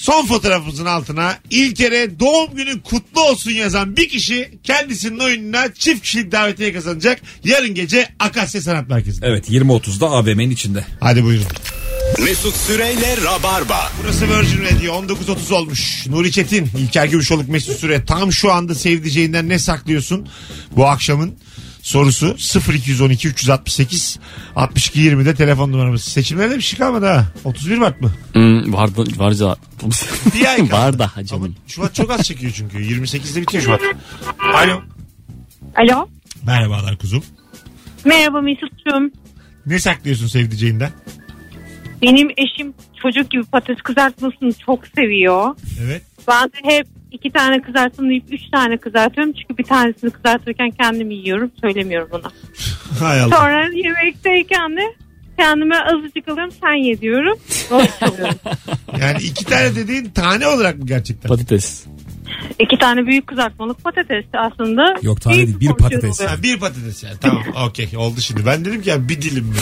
son 0.01 0.27
fotoğrafımızın 0.27 0.87
altına 0.87 1.39
İlker'e 1.51 2.21
doğum 2.21 2.55
günün 2.55 2.79
kutlu 2.79 3.21
olsun 3.21 3.51
yazan 3.51 3.97
bir 3.97 4.09
kişi 4.09 4.59
kendisinin 4.65 5.19
oyununa 5.19 5.75
çift 5.75 6.03
kişilik 6.03 6.33
davetiye 6.33 6.73
kazanacak. 6.73 7.21
Yarın 7.45 7.75
gece 7.75 8.09
Akasya 8.19 8.63
Sanat 8.63 8.89
Merkezi'nde. 8.89 9.27
Evet 9.27 9.51
20.30'da 9.51 10.07
AVM'nin 10.07 10.51
içinde. 10.51 10.85
Hadi 11.01 11.25
buyurun. 11.25 11.47
Mesut 12.25 12.57
Süreyle 12.57 13.17
Rabarba. 13.25 13.93
Burası 14.03 14.29
Virgin 14.29 14.65
Radio 14.65 14.95
19.30 14.95 15.55
olmuş. 15.55 16.07
Nuri 16.07 16.33
Çetin, 16.33 16.69
İlker 16.79 17.07
Gümüşoluk 17.07 17.49
Mesut 17.49 17.77
Süre. 17.77 18.05
Tam 18.05 18.33
şu 18.33 18.53
anda 18.53 18.75
sevdiceğinden 18.75 19.49
ne 19.49 19.59
saklıyorsun? 19.59 20.29
Bu 20.77 20.87
akşamın 20.87 21.35
sorusu 21.83 22.37
0212 22.73 23.29
368 23.29 24.19
62 24.57 25.01
20'de 25.01 25.35
telefon 25.35 25.73
numaramız. 25.73 26.03
Seçimlerde 26.03 26.57
bir 26.57 26.63
şey 26.63 26.79
kalmadı 26.79 27.07
ha. 27.07 27.27
31 27.45 27.79
Mart 27.79 28.01
mı? 28.01 28.13
Hmm, 28.33 28.73
vardı, 28.73 29.05
varca. 29.17 29.57
Bir 30.35 30.47
ay 30.47 30.57
kaldı. 30.57 30.73
var 30.73 30.99
daha 30.99 31.13
Ama 31.17 31.27
canım. 31.27 31.57
Şubat 31.67 31.95
çok 31.95 32.11
az 32.11 32.23
çekiyor 32.23 32.53
çünkü. 32.57 32.79
28'de 32.79 33.43
bitiyor 33.43 33.65
Şubat. 33.65 33.81
Alo. 34.55 34.83
Alo. 35.77 36.09
Merhabalar 36.47 36.99
kuzum. 36.99 37.25
Merhaba 38.05 38.41
Mesut'cum. 38.41 39.11
Ne 39.67 39.79
saklıyorsun 39.79 40.27
sevdiceğinden? 40.27 40.91
Benim 42.03 42.31
eşim 42.37 42.75
çocuk 43.03 43.31
gibi 43.31 43.45
patates 43.45 43.83
kızartmasını 43.83 44.53
çok 44.53 44.87
seviyor. 44.87 45.57
Evet. 45.81 46.03
Ben 46.29 46.45
de 46.45 46.77
hep 46.77 46.87
iki 47.13 47.31
tane 47.31 47.63
deyip 48.11 48.25
üç 48.33 48.51
tane 48.53 48.77
kızartıyorum. 48.77 49.33
Çünkü 49.33 49.59
bir 49.59 49.65
tanesini 49.65 50.11
kızartırken 50.11 50.71
kendim 50.71 51.11
yiyorum. 51.11 51.51
Söylemiyorum 51.61 52.09
ona. 52.13 52.33
Hay 53.01 53.21
Allah. 53.21 53.37
Sonra 53.37 53.69
yemekteyken 53.75 54.77
de 54.77 54.83
kendime 55.39 55.77
azıcık 55.79 56.29
alıyorum 56.29 56.55
sen 56.61 56.75
ye 56.75 57.01
diyorum. 57.01 57.39
Yani 59.01 59.23
iki 59.23 59.45
tane 59.45 59.77
dediğin 59.77 60.05
tane 60.05 60.47
olarak 60.47 60.79
mı 60.79 60.87
gerçekten? 60.87 61.29
Patates. 61.29 61.87
İki 62.59 62.79
tane 62.79 63.07
büyük 63.07 63.27
kızartmalık 63.27 63.85
patates 63.85 64.25
aslında. 64.33 64.95
Yok, 65.03 65.21
tane 65.21 65.37
değil, 65.37 65.61
bir 65.61 65.69
patates. 65.69 66.21
Ha, 66.21 66.43
bir 66.43 66.59
patates 66.61 67.03
yani. 67.05 67.15
Tamam 67.21 67.43
okey 67.69 67.89
oldu 67.97 68.21
şimdi. 68.21 68.47
Ben 68.47 68.65
dedim 68.65 68.83
ki 68.83 68.91
ya 68.91 69.09
bir 69.09 69.23
dilim 69.23 69.45
mi? 69.45 69.55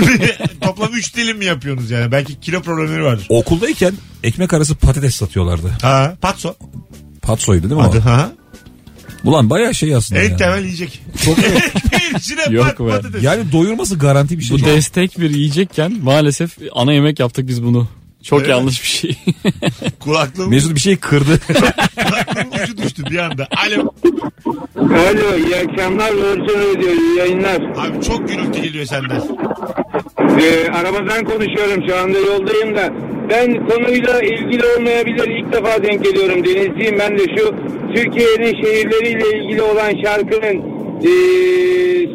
Toplam 0.60 0.92
üç 0.94 1.16
dilim 1.16 1.38
mi 1.38 1.44
yapıyorsunuz 1.44 1.90
yani? 1.90 2.12
Belki 2.12 2.40
kilo 2.40 2.62
problemleri 2.62 3.04
vardır. 3.04 3.26
Okuldayken 3.28 3.92
ekmek 4.22 4.52
arası 4.52 4.74
patates 4.74 5.14
satıyorlardı. 5.14 5.72
Ha, 5.82 6.16
patso. 6.20 6.54
Patsoydu 7.22 7.62
değil 7.70 7.80
mi 7.80 7.86
Adı 7.86 7.98
o? 7.98 8.04
ha. 8.04 8.32
Ulan 9.24 9.50
bayağı 9.50 9.74
şey 9.74 9.94
aslında 9.94 10.20
En 10.20 10.30
ya. 10.30 10.36
temel 10.36 10.62
yiyecek. 10.64 11.02
Çok 11.24 11.38
Ekmeğin 11.38 12.14
içine 12.18 12.42
Yok 12.50 12.64
pat, 12.66 12.80
be. 12.80 12.90
patates. 12.90 13.22
Yani 13.22 13.52
doyurması 13.52 13.98
garanti 13.98 14.38
bir 14.38 14.42
şey. 14.42 14.58
Bu 14.58 14.64
destek 14.64 15.20
bir 15.20 15.30
yiyecekken 15.30 15.92
maalesef 16.02 16.58
ana 16.74 16.92
yemek 16.92 17.20
yaptık 17.20 17.48
biz 17.48 17.62
bunu. 17.64 17.88
Çok 18.26 18.42
mi? 18.42 18.48
yanlış 18.50 18.82
bir 18.82 18.88
şey. 18.88 19.16
Kulaklığım, 20.00 20.50
Mesut 20.50 20.74
bir 20.74 20.80
şey 20.80 20.96
kırdı. 20.96 21.40
kulaklığım 21.96 22.62
ucu 22.62 22.76
düştü 22.76 23.02
bir 23.10 23.18
anda. 23.18 23.48
Alo. 23.66 23.92
Alo 24.76 25.36
iyi 25.36 25.56
akşamlar 25.56 26.12
Radyo 26.12 26.88
iyi 26.88 27.18
yayınlar. 27.18 27.56
Abi 27.56 28.04
çok 28.08 28.28
gürültü 28.28 28.62
geliyor 28.62 28.84
senden. 28.84 29.22
Ee, 30.40 30.70
arabadan 30.70 31.24
konuşuyorum 31.24 31.84
şu 31.88 31.96
anda 31.96 32.18
yoldayım 32.18 32.76
da. 32.76 32.92
Ben 33.30 33.68
konuyla 33.68 34.22
ilgili 34.22 34.62
olmayabilir 34.76 35.28
ilk 35.28 35.52
defa 35.52 35.82
denk 35.82 36.04
geliyorum 36.04 36.44
denizciyim 36.44 36.98
ben 36.98 37.18
de 37.18 37.22
şu 37.36 37.54
Türkiye'nin 37.94 38.62
şehirleriyle 38.62 39.38
ilgili 39.38 39.62
olan 39.62 39.92
şarkının 40.04 40.75
ee, 41.02 41.08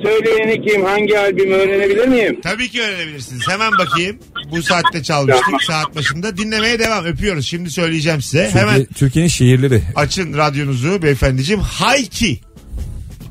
söyleyeni 0.04 0.66
kim 0.68 0.84
hangi 0.86 1.20
albüm 1.20 1.52
öğrenebilir 1.52 2.08
miyim? 2.08 2.40
Tabii 2.44 2.70
ki 2.70 2.82
öğrenebilirsiniz. 2.82 3.42
Hemen 3.50 3.72
bakayım. 3.72 4.18
Bu 4.52 4.64
saatte 4.64 5.04
çalmıştık. 5.04 5.64
Saat 5.68 5.96
başında. 5.96 6.38
Dinlemeye 6.38 6.80
devam. 6.80 7.06
Öpüyoruz. 7.06 7.48
Şimdi 7.48 7.72
söyleyeceğim 7.72 8.22
size. 8.22 8.50
Hemen 8.54 8.76
Türkiye- 8.76 8.88
Türkiye'nin 8.98 9.30
şehirleri. 9.30 9.82
açın 9.96 10.34
radyonuzu 10.38 11.02
beyefendiciğim. 11.02 11.62
Hayki. 11.62 12.40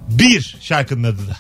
Bir 0.09 0.57
şarkının 0.61 1.03
adı 1.03 1.19
da. 1.29 1.37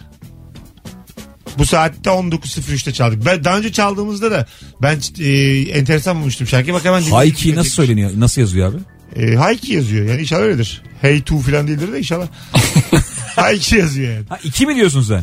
Bu 1.59 1.67
saatte 1.67 2.11
19.03'te 2.11 2.93
çaldık. 2.93 3.27
Ben 3.27 3.45
daha 3.45 3.59
önce 3.59 3.73
çaldığımızda 3.73 4.31
da 4.31 4.47
ben 4.83 4.99
e, 5.21 5.31
enteresan 5.79 6.17
bulmuştum 6.21 6.47
şarkıyı. 6.47 6.75
Bak 6.75 6.85
hemen. 6.85 7.03
Hayki 7.03 7.55
nasıl 7.57 7.71
söyleniyor? 7.71 8.11
Nasıl 8.17 8.41
yazıyor 8.41 8.69
abi? 8.73 8.77
E, 9.23 9.35
Hayki 9.35 9.73
yazıyor. 9.73 10.07
Yani 10.07 10.21
inşallah 10.21 10.43
öyledir. 10.43 10.83
Hey 11.01 11.23
tu 11.23 11.39
falan 11.39 11.69
değildir 11.69 11.93
de 11.93 11.99
inşallah. 11.99 12.27
Hayki 13.43 13.77
yazıyor 13.77 14.13
yani. 14.15 14.25
Ha 14.29 14.39
iki 14.45 14.67
mi 14.67 14.77
diyorsun 14.77 15.03
sen? 15.03 15.23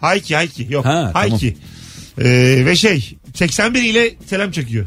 Hayki 0.00 0.34
Hayki. 0.36 0.66
Yok. 0.70 0.84
Ha, 0.84 1.10
Hayki. 1.14 1.56
E, 2.18 2.24
ve 2.66 2.76
şey 2.76 3.16
81 3.34 3.82
ile 3.82 4.14
selam 4.26 4.50
çekiyor. 4.50 4.86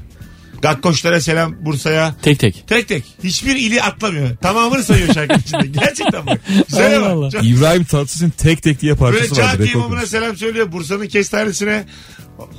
Gakkoşlara 0.61 1.21
selam 1.21 1.55
Bursa'ya. 1.65 2.15
tek 2.21 2.39
tek. 2.39 2.63
Tek 2.67 2.87
tek. 2.87 3.03
Hiçbir 3.23 3.55
ili 3.55 3.81
atlamıyor. 3.81 4.35
Tamamını 4.37 4.83
sayıyor 4.83 5.13
şarkının 5.13 5.39
içinde. 5.39 5.67
Gerçekten 5.79 6.25
bak. 6.27 6.41
Güzel 6.69 7.03
Allah. 7.03 7.29
Çok- 7.31 7.43
İbrahim 7.45 7.83
Tatlıses'in 7.83 8.29
tek 8.29 8.63
tek 8.63 8.81
diye 8.81 8.99
Böyle 8.99 9.17
parçası 9.17 9.41
vardı. 9.41 9.51
cami 9.57 9.69
rekor 9.69 9.79
imamına 9.79 10.05
selam 10.05 10.37
söylüyor. 10.37 10.71
Bursa'nın 10.71 11.07
kestanesine. 11.07 11.83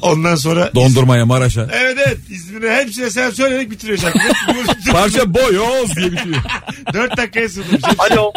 Ondan 0.02 0.34
sonra... 0.36 0.70
Dondurmaya 0.74 1.26
Maraş'a. 1.26 1.68
Evet 1.72 1.98
evet. 2.06 2.18
İzmir'e 2.30 2.76
hepsine 2.76 3.10
selam 3.10 3.32
söyleyerek 3.32 3.70
bitiriyor 3.70 3.98
şarkıyı. 3.98 4.32
Parça 4.92 5.34
boyoz 5.34 5.96
diye 5.96 6.12
bitiyor. 6.12 6.36
Dört 6.92 7.16
dakikaya 7.16 7.48
sığdırmış. 7.48 7.82
Alo. 7.98 8.32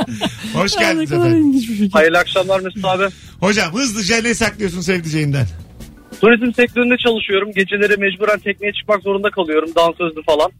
Hoş 0.54 0.72
geldiniz 0.78 1.12
efendim. 1.12 1.90
Hayırlı 1.94 2.18
akşamlar 2.18 2.60
Mesut 2.60 2.86
abi. 2.86 3.04
Hocam 3.40 3.74
hızlıca 3.74 4.22
ne 4.22 4.34
saklıyorsun 4.34 4.82
sevdiceğinden? 4.82 5.48
Turizm 6.26 6.54
sektöründe 6.54 6.98
çalışıyorum. 6.98 7.52
Geceleri 7.52 7.98
mecburen 7.98 8.40
tekneye 8.40 8.74
çıkmak 8.74 9.04
zorunda 9.04 9.30
kalıyorum. 9.30 9.70
Dansözlü 9.76 10.24
falan. 10.24 10.52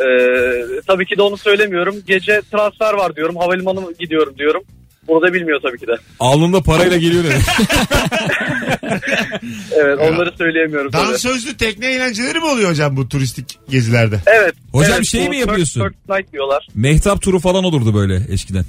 Ee, 0.00 0.80
tabii 0.86 1.06
ki 1.06 1.16
de 1.16 1.22
onu 1.22 1.36
söylemiyorum. 1.36 1.94
Gece 2.06 2.40
transfer 2.52 2.94
var 2.94 3.16
diyorum. 3.16 3.36
Havalimanı 3.36 3.92
gidiyorum 3.98 4.38
diyorum. 4.38 4.62
Bunu 5.08 5.22
da 5.22 5.34
bilmiyor 5.34 5.60
tabii 5.62 5.78
ki 5.78 5.86
de. 5.86 5.96
Alnında 6.20 6.62
parayla 6.62 6.96
geliyor 6.96 7.24
ne? 7.24 7.28
Evet 9.76 9.98
onları 9.98 10.32
söyleyemiyorum 10.38 10.90
tabii. 10.90 11.06
Dansözlü 11.06 11.56
tekne 11.56 11.86
eğlenceleri 11.86 12.38
mi 12.38 12.44
oluyor 12.44 12.70
hocam 12.70 12.96
bu 12.96 13.08
turistik 13.08 13.58
gezilerde? 13.70 14.20
Evet. 14.26 14.54
Hocam 14.72 14.92
evet, 14.96 15.06
şey 15.06 15.26
bu 15.26 15.30
mi 15.30 15.36
Turk- 15.36 15.46
yapıyorsun? 15.48 15.80
Turk 15.80 15.94
Night 16.08 16.32
diyorlar. 16.32 16.68
Mehtap 16.74 17.22
turu 17.22 17.38
falan 17.38 17.64
olurdu 17.64 17.94
böyle 17.94 18.22
eskiden. 18.30 18.64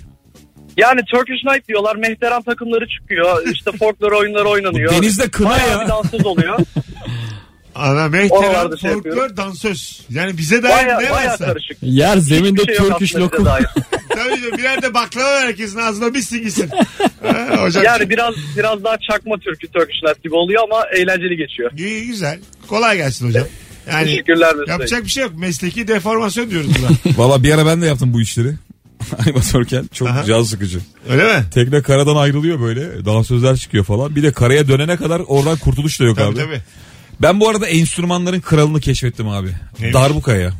Yani 0.78 1.02
Turkish 1.06 1.44
Night 1.46 1.68
diyorlar. 1.68 1.96
Mehteran 1.96 2.42
takımları 2.44 2.88
çıkıyor. 2.88 3.48
İşte 3.54 3.72
folklor 3.72 4.12
oyunları 4.12 4.48
oynanıyor. 4.50 4.94
Denizde 4.94 5.30
kına 5.30 5.50
Bayağı 5.50 5.70
ya. 5.70 5.82
bir 5.84 5.90
dansöz 5.90 6.26
oluyor. 6.26 6.60
Ana 7.76 8.08
mehteran, 8.08 8.44
Oralarda 8.44 8.78
şey 8.78 8.92
folklor, 8.94 9.10
yapıyorum. 9.10 9.38
dansöz. 9.38 10.02
Yani 10.10 10.38
bize 10.38 10.63
dair 10.63 10.86
Baya 10.88 11.00
ne 11.00 11.10
baya 11.12 11.30
varsa. 11.32 11.46
karışık. 11.46 11.78
Yer 11.82 12.18
zeminde 12.18 12.62
Hiçbir 12.62 12.76
şey 12.76 12.86
yok 12.86 12.92
Turkish 12.92 13.16
aslında 13.16 13.32
bize 13.32 13.38
lokum. 13.38 13.46
dair. 13.46 13.66
Tabii 14.10 14.42
canım, 14.42 14.58
birer 14.58 14.82
de 14.82 14.94
baklava 14.94 15.26
ver 15.34 15.42
herkesin 15.48 15.80
ağzına 15.80 16.13
bitsin 16.13 16.44
gitsin. 16.44 16.70
Ha, 17.28 17.58
hocam 17.62 17.84
Yani 17.84 18.10
biraz 18.10 18.34
biraz 18.58 18.84
daha 18.84 18.98
çakma 19.12 19.38
türkü 19.38 19.68
Turkish 19.68 20.04
Night 20.04 20.24
gibi 20.24 20.36
oluyor 20.36 20.63
ama 20.63 20.84
eğlenceli 20.98 21.38
geçiyor. 21.38 21.72
İyi, 21.78 22.08
güzel. 22.08 22.40
Kolay 22.68 22.98
gelsin 22.98 23.28
hocam. 23.28 23.44
Yani 23.92 24.06
Teşekkürler 24.06 24.54
Mesut 24.56 24.68
Bey. 24.68 24.72
yapacak 24.74 25.04
bir 25.04 25.10
şey 25.10 25.24
yok. 25.24 25.32
Mesleki 25.38 25.88
deformasyon 25.88 26.50
diyoruz 26.50 26.70
buna. 26.80 27.16
Valla 27.18 27.44
bir 27.44 27.54
ara 27.54 27.66
ben 27.66 27.82
de 27.82 27.86
yaptım 27.86 28.13
bu 28.13 28.22
işleri. 28.22 28.54
Animatörken 29.26 29.89
çok 29.93 30.08
Aha. 30.08 30.24
can 30.24 30.43
sıkıcı. 30.43 30.80
Öyle 31.10 31.24
mi? 31.24 31.43
Tekne 31.54 31.82
karadan 31.82 32.15
ayrılıyor 32.15 32.60
böyle. 32.62 33.06
Dansözler 33.06 33.58
çıkıyor 33.58 33.84
falan. 33.84 34.15
Bir 34.15 34.24
de 34.24 34.32
karaya 34.32 34.67
dönene 34.67 34.98
kadar 34.98 35.22
oradan 35.28 35.58
kurtuluş 35.58 36.00
da 36.00 36.04
yok 36.04 36.17
Tabii 36.17 36.28
abi. 36.30 36.36
tabii. 36.36 36.62
Ben 37.22 37.39
bu 37.39 37.50
arada 37.50 37.67
enstrümanların 37.67 38.39
kralını 38.41 38.80
keşfettim 38.80 39.28
abi. 39.28 39.50
Neymiş? 39.80 39.93
Darbukaya. 39.93 40.52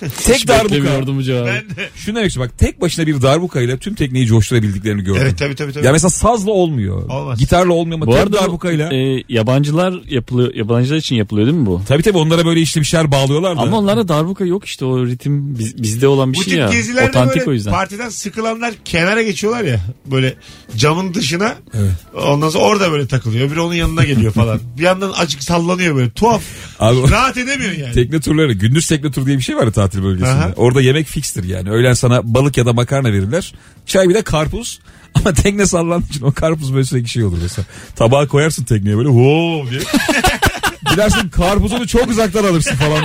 tek 0.24 0.36
Hiç 0.36 0.48
darbuka. 0.48 0.74
beklemiyordum 0.74 1.16
bu 1.18 1.22
cevabı. 1.22 1.46
Ben 1.46 1.76
de. 1.76 1.88
Şunu 1.94 2.16
demek 2.16 2.28
istiyorum, 2.28 2.52
bak 2.52 2.58
tek 2.58 2.80
başına 2.80 3.06
bir 3.06 3.22
darbukayla 3.22 3.76
tüm 3.76 3.94
tekneyi 3.94 4.26
coşturabildiklerini 4.26 5.02
gördüm. 5.02 5.20
Evet 5.24 5.38
tabii 5.38 5.54
tabii. 5.54 5.72
tabii. 5.72 5.86
Ya 5.86 5.92
mesela 5.92 6.10
sazla 6.10 6.50
olmuyor. 6.50 7.08
Olmaz. 7.08 7.38
Gitarla 7.38 7.72
olmuyor 7.72 7.96
ama 7.98 8.06
Bu 8.06 8.10
tek 8.10 8.20
arada 8.20 8.32
bu, 8.36 8.42
darbukayla. 8.42 8.94
e, 8.94 9.24
yabancılar 9.28 9.94
yapılıyor, 10.08 10.54
yabancılar 10.54 10.96
için 10.96 11.16
yapılıyor 11.16 11.46
değil 11.46 11.58
mi 11.58 11.66
bu? 11.66 11.82
Tabii 11.88 12.02
tabii 12.02 12.18
onlara 12.18 12.46
böyle 12.46 12.60
işte 12.60 12.80
bir 12.80 12.86
şeyler 12.86 13.12
bağlıyorlar 13.12 13.56
da. 13.56 13.60
Ama 13.60 13.78
onlarda 13.78 14.08
darbuka 14.08 14.44
yok 14.44 14.64
işte 14.64 14.84
o 14.84 15.06
ritim 15.06 15.58
biz- 15.58 15.82
bizde 15.82 16.08
olan 16.08 16.32
bir 16.32 16.38
Bu 16.38 16.42
şey 16.44 16.54
ya. 16.58 16.70
Otantik 17.08 17.48
o 17.48 17.52
yüzden. 17.52 17.70
partiden 17.72 18.08
sıkılanlar 18.08 18.74
kenara 18.84 19.22
geçiyorlar 19.22 19.64
ya. 19.64 19.80
Böyle 20.06 20.34
camın 20.76 21.14
dışına. 21.14 21.54
Evet. 21.74 21.92
Ondan 22.26 22.48
sonra 22.48 22.64
orada 22.64 22.92
böyle 22.92 23.06
takılıyor. 23.06 23.50
Biri 23.50 23.60
onun 23.60 23.74
yanına 23.74 24.04
geliyor 24.04 24.32
falan. 24.32 24.60
bir 24.78 24.82
yandan 24.82 25.12
acık 25.16 25.42
sallanıyor 25.42 25.96
böyle. 25.96 26.10
Tuhaf. 26.10 26.42
Abi- 26.80 27.10
Rahat 27.10 27.36
edemiyor 27.36 27.72
yani. 27.72 27.92
Tekne 27.94 28.20
turları 28.20 28.52
gündüz 28.52 28.86
tekne 28.88 29.10
tur 29.10 29.26
diye 29.26 29.36
bir 29.38 29.42
şey 29.42 29.49
var 29.56 29.64
ya 29.64 29.72
tatil 29.72 30.02
bölgesinde. 30.02 30.30
Aha. 30.30 30.52
Orada 30.56 30.80
yemek 30.80 31.06
fikstir 31.06 31.44
yani. 31.44 31.70
Öğlen 31.70 31.92
sana 31.92 32.34
balık 32.34 32.56
ya 32.56 32.66
da 32.66 32.72
makarna 32.72 33.12
verirler. 33.12 33.54
Çay 33.86 34.08
bir 34.08 34.14
de 34.14 34.22
karpuz. 34.22 34.80
Ama 35.14 35.32
tekne 35.32 35.66
sallandığı 35.66 36.06
için 36.06 36.22
o 36.22 36.32
karpuz 36.32 36.74
böyle 36.74 36.84
sürekli 36.84 37.08
şey 37.08 37.24
olur 37.24 37.38
mesela. 37.42 37.66
Tabağa 37.96 38.28
koyarsın 38.28 38.64
tekneye 38.64 38.96
böyle 38.96 39.08
wow 39.08 39.70
diye. 39.70 39.80
Gidersin 40.90 41.28
karpuzunu 41.28 41.86
çok 41.86 42.08
uzaktan 42.08 42.44
alırsın 42.44 42.74
falan. 42.74 43.04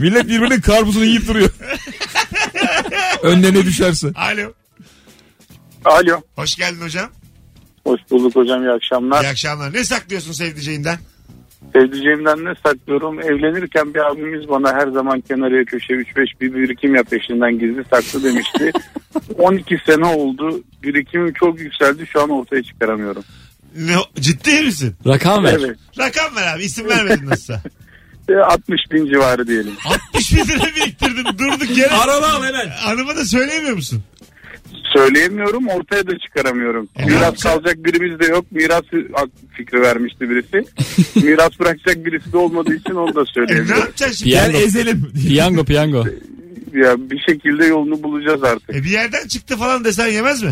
Millet 0.00 0.28
birbirinin 0.28 0.60
karpuzunu 0.60 1.04
yiyip 1.04 1.28
duruyor. 1.28 1.50
Önlerine 3.22 3.64
düşerse. 3.64 4.12
Alo. 4.14 4.52
Alo. 5.84 6.20
Hoş 6.36 6.54
geldin 6.54 6.80
hocam. 6.80 7.10
Hoş 7.84 8.00
bulduk 8.10 8.36
hocam 8.36 8.62
iyi 8.62 8.70
akşamlar. 8.70 9.24
İyi 9.24 9.28
akşamlar. 9.28 9.72
Ne 9.72 9.84
saklıyorsun 9.84 10.32
sevdiceğinden? 10.32 10.98
Sevdiceğimden 11.76 12.44
ne 12.44 12.54
saklıyorum? 12.66 13.20
Evlenirken 13.20 13.94
bir 13.94 14.10
abimiz 14.10 14.48
bana 14.48 14.72
her 14.74 14.88
zaman 14.88 15.20
kenarıya 15.20 15.64
köşe 15.64 15.94
3-5 15.94 16.40
bir 16.40 16.54
birikim 16.54 16.94
yap 16.94 17.12
eşinden 17.12 17.58
gizli 17.58 17.84
saklı 17.90 18.24
demişti. 18.24 18.72
12 19.38 19.78
sene 19.86 20.04
oldu. 20.06 20.62
Birikimim 20.82 21.32
çok 21.32 21.60
yükseldi. 21.60 22.06
Şu 22.06 22.22
an 22.22 22.30
ortaya 22.30 22.62
çıkaramıyorum. 22.62 23.24
Ne, 23.76 23.94
ciddi 24.20 24.62
misin? 24.62 24.94
Rakam 25.06 25.44
ver. 25.44 25.56
Evet. 25.60 25.76
Rakam 25.98 26.36
ver 26.36 26.54
abi. 26.56 26.62
İsim 26.64 26.88
vermedin 26.88 27.26
nasılsa. 27.26 27.62
E, 28.28 28.34
60 28.34 28.80
bin 28.92 29.06
civarı 29.06 29.46
diyelim. 29.46 29.72
60 30.14 30.32
bin 30.32 30.38
lira 30.38 30.66
biriktirdin. 30.76 31.24
Durduk 31.38 31.78
yere. 31.78 31.90
Aralı 31.90 32.32
al 32.32 32.44
hemen. 32.44 32.68
Hanıma 32.68 33.16
da 33.16 33.24
söyleyemiyor 33.24 33.74
musun? 33.76 34.02
Söyleyemiyorum 34.96 35.68
ortaya 35.68 36.06
da 36.06 36.18
çıkaramıyorum. 36.18 36.88
E, 36.96 37.04
Miras 37.06 37.42
kalacak 37.42 37.84
birimiz 37.84 38.20
de 38.20 38.26
yok. 38.26 38.52
Miras 38.52 38.82
fikri 39.56 39.80
vermişti 39.80 40.30
birisi. 40.30 40.64
Miras 41.26 41.60
bırakacak 41.60 42.06
birisi 42.06 42.32
de 42.32 42.36
olmadığı 42.36 42.74
için 42.74 42.94
onu 42.94 43.14
da 43.14 43.20
E, 43.20 43.22
ne 43.24 43.32
söyleyemiyorum. 43.34 43.80
yapacaksın 43.80 44.16
şimdi? 44.16 44.30
Piyango. 44.30 44.58
ezelim. 44.58 45.12
Piyango 45.28 45.64
piyango. 45.64 46.04
Ya 46.74 46.96
bir 47.10 47.18
şekilde 47.28 47.64
yolunu 47.66 48.02
bulacağız 48.02 48.42
artık. 48.44 48.70
E, 48.76 48.84
bir 48.84 48.90
yerden 48.90 49.28
çıktı 49.28 49.56
falan 49.56 49.84
desen 49.84 50.06
yemez 50.06 50.42
mi? 50.42 50.50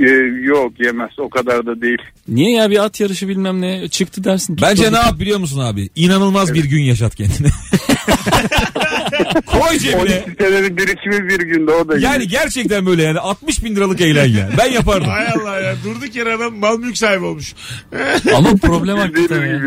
Ee, 0.00 0.10
yok 0.42 0.72
yemez 0.80 1.10
o 1.18 1.30
kadar 1.30 1.66
da 1.66 1.80
değil. 1.80 1.98
Niye 2.28 2.50
ya 2.56 2.70
bir 2.70 2.84
at 2.84 3.00
yarışı 3.00 3.28
bilmem 3.28 3.60
ne 3.60 3.88
çıktı 3.88 4.24
dersin. 4.24 4.56
Bence 4.62 4.92
ne 4.92 4.96
yap 4.96 5.20
biliyor 5.20 5.38
musun 5.38 5.60
abi? 5.60 5.88
İnanılmaz 5.96 6.54
bir 6.54 6.64
gün 6.64 6.82
yaşat 6.82 7.14
kendine. 7.14 7.48
Koy 9.70 9.78
cebine. 9.78 10.00
12 10.00 10.34
senenin 10.38 10.76
birikimi 10.76 11.28
bir 11.28 11.38
günde 11.40 11.72
o 11.72 11.88
da 11.88 11.98
Yani 11.98 12.28
gerçekten 12.28 12.86
böyle 12.86 13.02
yani 13.02 13.18
60 13.18 13.64
bin 13.64 13.76
liralık 13.76 14.00
eğlen 14.00 14.26
ya. 14.26 14.50
Ben 14.58 14.72
yapardım. 14.72 15.08
Hay 15.08 15.26
Allah 15.28 15.60
ya. 15.60 15.74
Durduk 15.84 16.16
yere 16.16 16.34
adam 16.34 16.54
mal 16.54 16.78
mülk 16.78 16.98
sahibi 16.98 17.24
olmuş. 17.24 17.54
Ama 18.36 18.56
problem 18.56 18.98
hakikaten 18.98 19.46
ya. 19.46 19.60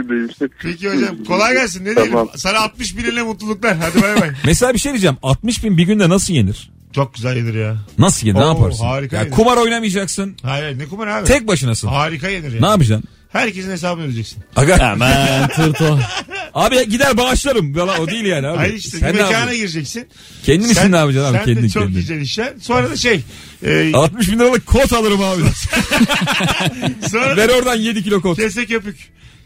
Peki 0.62 0.90
hocam 0.90 1.24
kolay 1.28 1.54
gelsin. 1.54 1.86
Ne 1.86 1.94
Tamam. 1.94 2.10
diyelim? 2.12 2.30
Sana 2.36 2.60
60 2.60 2.98
bin 2.98 3.04
ile 3.04 3.24
mutluluklar. 3.24 3.78
Hadi 3.78 4.02
bay 4.02 4.22
bay. 4.22 4.30
Mesela 4.46 4.74
bir 4.74 4.80
şey 4.80 4.92
diyeceğim. 4.92 5.18
60 5.24 5.64
bin 5.64 5.78
bir 5.78 5.84
günde 5.84 6.10
nasıl 6.10 6.34
yenir? 6.34 6.72
Çok 6.96 7.14
güzel 7.14 7.38
yenir 7.38 7.54
ya. 7.54 7.76
Nasıl 7.98 8.28
yenir 8.28 8.40
ne 8.40 8.44
Oo, 8.46 8.48
yaparsın? 8.48 8.86
harika 8.86 9.16
ya 9.16 9.22
yenir. 9.24 9.36
kumar 9.36 9.58
oynamayacaksın. 9.58 10.36
Hayır 10.44 10.64
hayır, 10.64 10.80
ne 10.80 10.86
kumar 10.86 11.08
abi. 11.08 11.26
Tek 11.28 11.48
başınasın. 11.48 11.88
Harika 11.88 12.30
yenir 12.30 12.54
ya. 12.54 12.60
Ne 12.62 12.68
yapacaksın? 12.68 13.10
Herkesin 13.30 13.72
hesabını 13.72 14.04
ödeyeceksin. 14.04 14.44
Aga. 14.56 14.78
Hemen 14.92 15.48
tırto. 15.48 16.00
Abi 16.54 16.90
gider 16.90 17.18
bağışlarım. 17.18 17.76
Valla 17.76 18.00
o 18.00 18.08
değil 18.08 18.26
yani 18.26 18.48
abi. 18.48 18.58
Hayır 18.58 18.74
işte 18.74 18.98
Sen 18.98 19.14
bir 19.14 19.22
mekana 19.22 19.54
gireceksin. 19.54 20.08
Kendin 20.44 20.70
için 20.70 20.92
ne 20.92 20.98
yapacaksın 20.98 21.34
abi? 21.34 21.38
Sen 21.38 21.46
Kendin 21.46 21.64
de 21.64 21.70
çok 21.70 21.84
kendin. 21.84 21.96
güzel 22.00 22.22
işler. 22.22 22.54
Sonra 22.62 22.90
da 22.90 22.96
şey. 22.98 23.22
E, 23.66 23.92
60 23.94 24.32
bin 24.32 24.40
liralık 24.40 24.66
kot 24.66 24.94
alırım 24.94 25.22
abi. 25.22 25.42
sonra 27.12 27.38
Ver 27.38 27.50
da 27.50 27.54
oradan 27.54 27.76
7 27.76 28.04
kilo 28.04 28.22
kot. 28.22 28.38
kese 28.38 28.66
köpük. 28.66 28.98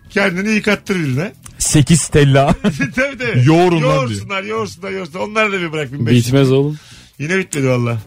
Kendini 0.09 0.51
yıkattır 0.51 0.95
birine. 0.95 1.31
8 1.57 2.07
tella. 2.07 2.55
tabii 2.63 2.91
tabii. 3.17 3.41
Yoğurun 3.45 3.75
lan 3.75 3.81
diyor. 3.81 3.93
Yoğursunlar, 3.95 4.43
yoğursunlar, 4.43 4.91
yoğursunlar. 4.91 5.19
Onları 5.27 5.51
da 5.51 5.61
bir 5.61 5.71
bırak 5.71 5.93
1500. 5.93 6.25
Bitmez 6.25 6.51
oğlum. 6.51 6.79
Yine 7.19 7.37
bitmedi 7.37 7.67
valla. 7.69 7.97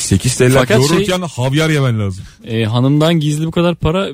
8 0.00 0.36
tella 0.36 0.58
Fakat 0.60 0.76
yoğururken 0.78 1.20
havyar 1.22 1.70
yemen 1.70 2.00
lazım. 2.00 2.24
E, 2.44 2.64
hanımdan 2.64 3.20
gizli 3.20 3.46
bu 3.46 3.50
kadar 3.50 3.74
para 3.74 4.08
e, 4.08 4.12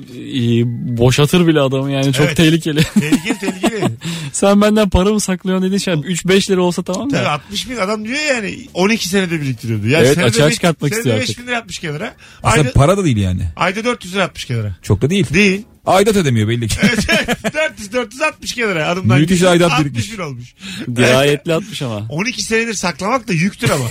boşatır 0.97 1.47
bile 1.47 1.59
adamı 1.61 1.91
yani 1.91 2.13
çok 2.13 2.25
Evet. 2.25 2.37
tehlikeli. 2.37 2.83
Tehlikeli 2.93 3.39
tehlikeli. 3.39 3.83
Sen 4.31 4.61
benden 4.61 4.89
para 4.89 5.09
mı 5.13 5.19
saklıyorsun 5.19 5.65
dediğin 5.65 5.79
şey 5.79 5.93
3-5 5.93 6.51
lira 6.51 6.61
olsa 6.61 6.83
tamam 6.83 7.09
Tabii 7.09 7.23
da. 7.25 7.31
60 7.31 7.69
bin 7.69 7.77
adam 7.77 8.05
diyor 8.05 8.17
yani 8.35 8.67
12 8.73 9.07
senede 9.09 9.41
biriktiriyordu. 9.41 9.87
Yani 9.87 10.03
Evet, 10.05 10.13
senede 10.15 10.27
açığa 10.29 10.47
beş- 10.47 10.55
çıkartmak 10.55 10.89
senede 10.93 10.99
istiyor 10.99 11.17
5 11.19 11.29
artık. 11.29 11.39
bin 11.43 11.47
lira 11.47 11.57
atmış 11.57 11.79
kenara. 11.79 12.13
Aslında 12.43 12.61
Ayda, 12.61 12.71
para 12.73 12.97
da 12.97 13.05
değil 13.05 13.17
yani. 13.17 13.41
ayda 13.55 13.83
400 13.85 14.13
lira 14.15 14.23
atmış 14.23 14.45
kenara. 14.45 14.75
Çok 14.81 15.01
da 15.01 15.09
değil. 15.09 15.25
Değil. 15.33 15.61
Aidat 15.85 16.15
ödemiyor 16.15 16.47
belli 16.47 16.67
ki. 16.67 16.75
400 17.53 17.93
460 17.93 18.53
kenara. 18.55 18.87
Adımdan 18.87 19.19
Müthiş 19.19 19.43
aidat 19.43 19.71
60 19.71 19.85
birikmiş. 19.85 20.13
bin 20.17 20.23
olmuş. 20.23 20.53
Dirayetli 20.95 21.53
atmış 21.53 21.81
ama. 21.81 22.01
12 22.09 22.43
senedir 22.43 22.73
saklamak 22.73 23.27
da 23.27 23.33
yüktür 23.33 23.69
ama. 23.69 23.85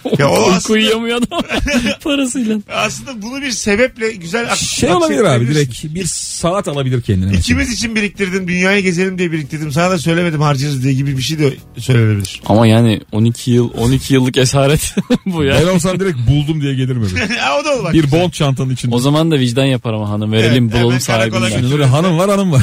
ya 0.18 0.28
o 0.30 0.50
aslında, 0.50 0.74
uyuyamıyor 0.74 1.18
adam 1.18 1.42
parasıyla. 2.04 2.58
aslında 2.74 3.22
bunu 3.22 3.42
bir 3.42 3.50
sebeple 3.50 4.12
güzel 4.12 4.50
ak- 4.52 4.56
Şey 4.58 4.90
olabilir 4.90 5.24
abi 5.24 5.48
direkt 5.48 5.84
bir 5.84 6.04
saat 6.06 6.68
alabilir 6.68 7.02
kendine. 7.02 7.24
mesela. 7.26 7.40
İkimiz 7.40 7.72
için 7.72 7.94
biriktirdim. 7.96 8.48
Dünyayı 8.48 8.82
gezelim 8.82 9.18
diye 9.18 9.32
biriktirdim. 9.32 9.72
Sana 9.72 9.90
da 9.90 9.98
söylemedim 9.98 10.40
harcarız 10.40 10.82
diye 10.84 10.92
gibi 10.94 11.16
bir 11.16 11.22
şey 11.22 11.38
de 11.38 11.52
söylenebilir. 11.78 12.40
Ama 12.46 12.66
yani 12.66 13.00
12 13.12 13.50
yıl 13.50 13.70
12 13.78 14.14
yıllık 14.14 14.36
esaret 14.36 14.94
bu 15.26 15.44
ya. 15.44 15.56
Ben 15.62 15.66
olsam 15.74 16.00
direkt 16.00 16.18
buldum 16.30 16.60
diye 16.60 16.74
gelirim 16.74 17.02
eve. 17.16 17.36
Ha, 17.38 17.58
o 17.60 17.64
da 17.64 17.74
olur. 17.74 17.84
bak. 17.84 17.92
Bir 17.94 18.10
bond 18.10 18.30
çantanın 18.32 18.70
içinde. 18.70 18.94
O 18.94 18.98
zaman 18.98 19.30
da 19.30 19.38
vicdan 19.38 19.64
yapar 19.64 19.92
ama 19.94 20.08
hanım 20.08 20.32
verelim 20.32 20.64
Evet, 20.64 20.74
hemen 20.74 20.84
bulalım 20.84 20.98
karakola 21.06 21.40
sahibinden. 21.40 21.60
götür. 21.62 21.70
Şimdi 21.70 21.84
hanım 21.84 22.18
var 22.18 22.30
hanım 22.30 22.52
var. 22.52 22.62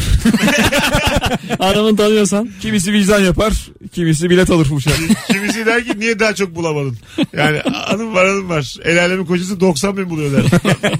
Hanımın 1.60 1.96
tanıyorsan. 1.96 2.50
Kimisi 2.62 2.94
vicdan 2.94 3.20
yapar, 3.20 3.54
kimisi 3.92 4.30
bilet 4.30 4.50
alır 4.50 4.68
uçak. 4.72 4.94
Kimisi 5.28 5.66
der 5.66 5.84
ki 5.84 6.00
niye 6.00 6.20
daha 6.20 6.36
çok 6.36 6.56
bulamadın? 6.56 6.98
Yani 7.34 7.60
hanım 7.60 8.16
var 8.16 8.28
hanım 8.28 8.50
var. 8.50 8.76
El 8.84 9.00
alemin 9.02 9.26
kocası 9.26 9.60
90 9.60 9.98
bin 9.98 10.10
buluyor 10.10 10.32
der. 10.32 10.44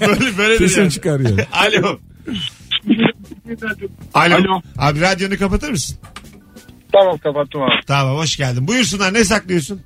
böyle 0.00 0.38
böyle 0.38 0.56
Kesin 0.58 0.80
yani. 0.80 0.90
çıkar 0.90 1.20
yani. 1.20 1.44
Alo. 1.52 1.98
Alo. 4.14 4.34
Alo. 4.34 4.60
Abi 4.78 5.00
radyonu 5.00 5.38
kapatır 5.38 5.70
mısın? 5.70 5.98
Tamam 6.92 7.18
kapattım 7.18 7.62
abi. 7.62 7.86
Tamam 7.86 8.16
hoş 8.16 8.36
geldin. 8.36 8.68
Buyursunlar 8.68 9.14
ne 9.14 9.24
saklıyorsun? 9.24 9.80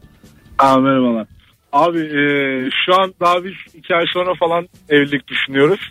Aa, 0.59 0.79
merhabalar. 0.79 1.27
Abi 1.73 1.99
e, 1.99 2.23
şu 2.87 3.01
an 3.03 3.15
daha 3.21 3.45
biz 3.45 3.53
iki 3.75 3.95
ay 3.95 4.05
sonra 4.13 4.35
falan 4.35 4.69
evlilik 4.89 5.29
düşünüyoruz. 5.29 5.91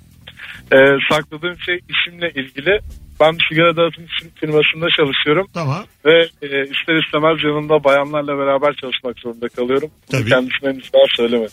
E, 0.71 0.77
sakladığım 1.11 1.59
şey 1.65 1.79
işimle 1.89 2.29
ilgili. 2.29 2.79
Ben 3.19 3.37
sigara 3.49 3.77
dağıtım 3.77 4.03
firmasında 4.35 4.87
çalışıyorum. 4.97 5.47
Tamam. 5.53 5.83
Ve 6.05 6.19
e, 6.41 6.47
ister 6.47 7.05
istemez 7.05 7.43
yanımda 7.43 7.83
bayanlarla 7.83 8.37
beraber 8.37 8.75
çalışmak 8.81 9.19
zorunda 9.19 9.49
kalıyorum. 9.49 9.89
Bunu 10.11 10.19
Tabii. 10.19 10.29
kendisine 10.29 10.69
henüz 10.69 10.93
daha 10.93 11.03
söylemedim. 11.17 11.51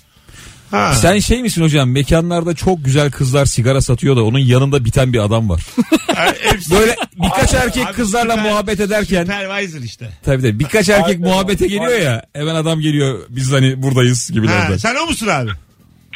Ha. 0.71 0.93
Sen 0.95 1.19
şey 1.19 1.43
misin 1.43 1.63
hocam 1.63 1.91
mekanlarda 1.91 2.55
çok 2.55 2.85
güzel 2.85 3.11
kızlar 3.11 3.45
sigara 3.47 3.81
satıyor 3.81 4.17
da 4.17 4.25
onun 4.25 4.39
yanında 4.39 4.85
biten 4.85 5.13
bir 5.13 5.19
adam 5.19 5.51
var. 5.51 5.61
Yani 6.17 6.37
hepsi- 6.41 6.75
Böyle 6.75 6.97
birkaç 7.23 7.55
Abi, 7.55 7.61
erkek 7.63 7.87
abi 7.87 7.93
kızlarla 7.93 8.33
süper- 8.35 8.51
muhabbet 8.51 8.81
ederken 8.81 9.25
Supervisor 9.25 9.81
işte. 9.81 10.09
tabii 10.25 10.43
de 10.43 10.59
birkaç 10.59 10.89
erkek 10.89 11.07
Aynen, 11.07 11.21
muhabbete 11.21 11.67
geliyor 11.67 11.99
ya 12.01 12.23
hemen 12.35 12.55
adam 12.55 12.81
geliyor 12.81 13.19
biz 13.29 13.53
hani 13.53 13.83
buradayız 13.83 14.31
gibilerden. 14.33 14.71
Ha, 14.73 14.79
sen 14.79 14.97
o 14.97 15.07
musun 15.07 15.27
abi? 15.27 15.51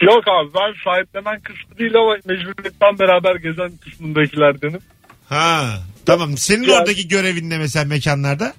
Yok 0.02 0.24
abi 0.28 0.48
ben 0.54 0.74
sahiplenen 0.84 1.40
kısmı 1.40 1.78
değil 1.78 1.94
ama 1.96 2.16
mecburiyetten 2.26 2.98
beraber 2.98 3.36
gezen 3.36 3.72
kısmındakilerdenim. 3.84 4.80
Ha. 5.28 5.78
Tamam. 6.06 6.36
Senin 6.36 6.62
Ya- 6.62 6.78
oradaki 6.78 7.08
görevin 7.08 7.50
ne 7.50 7.58
mesela 7.58 7.84
mekanlarda? 7.84 8.54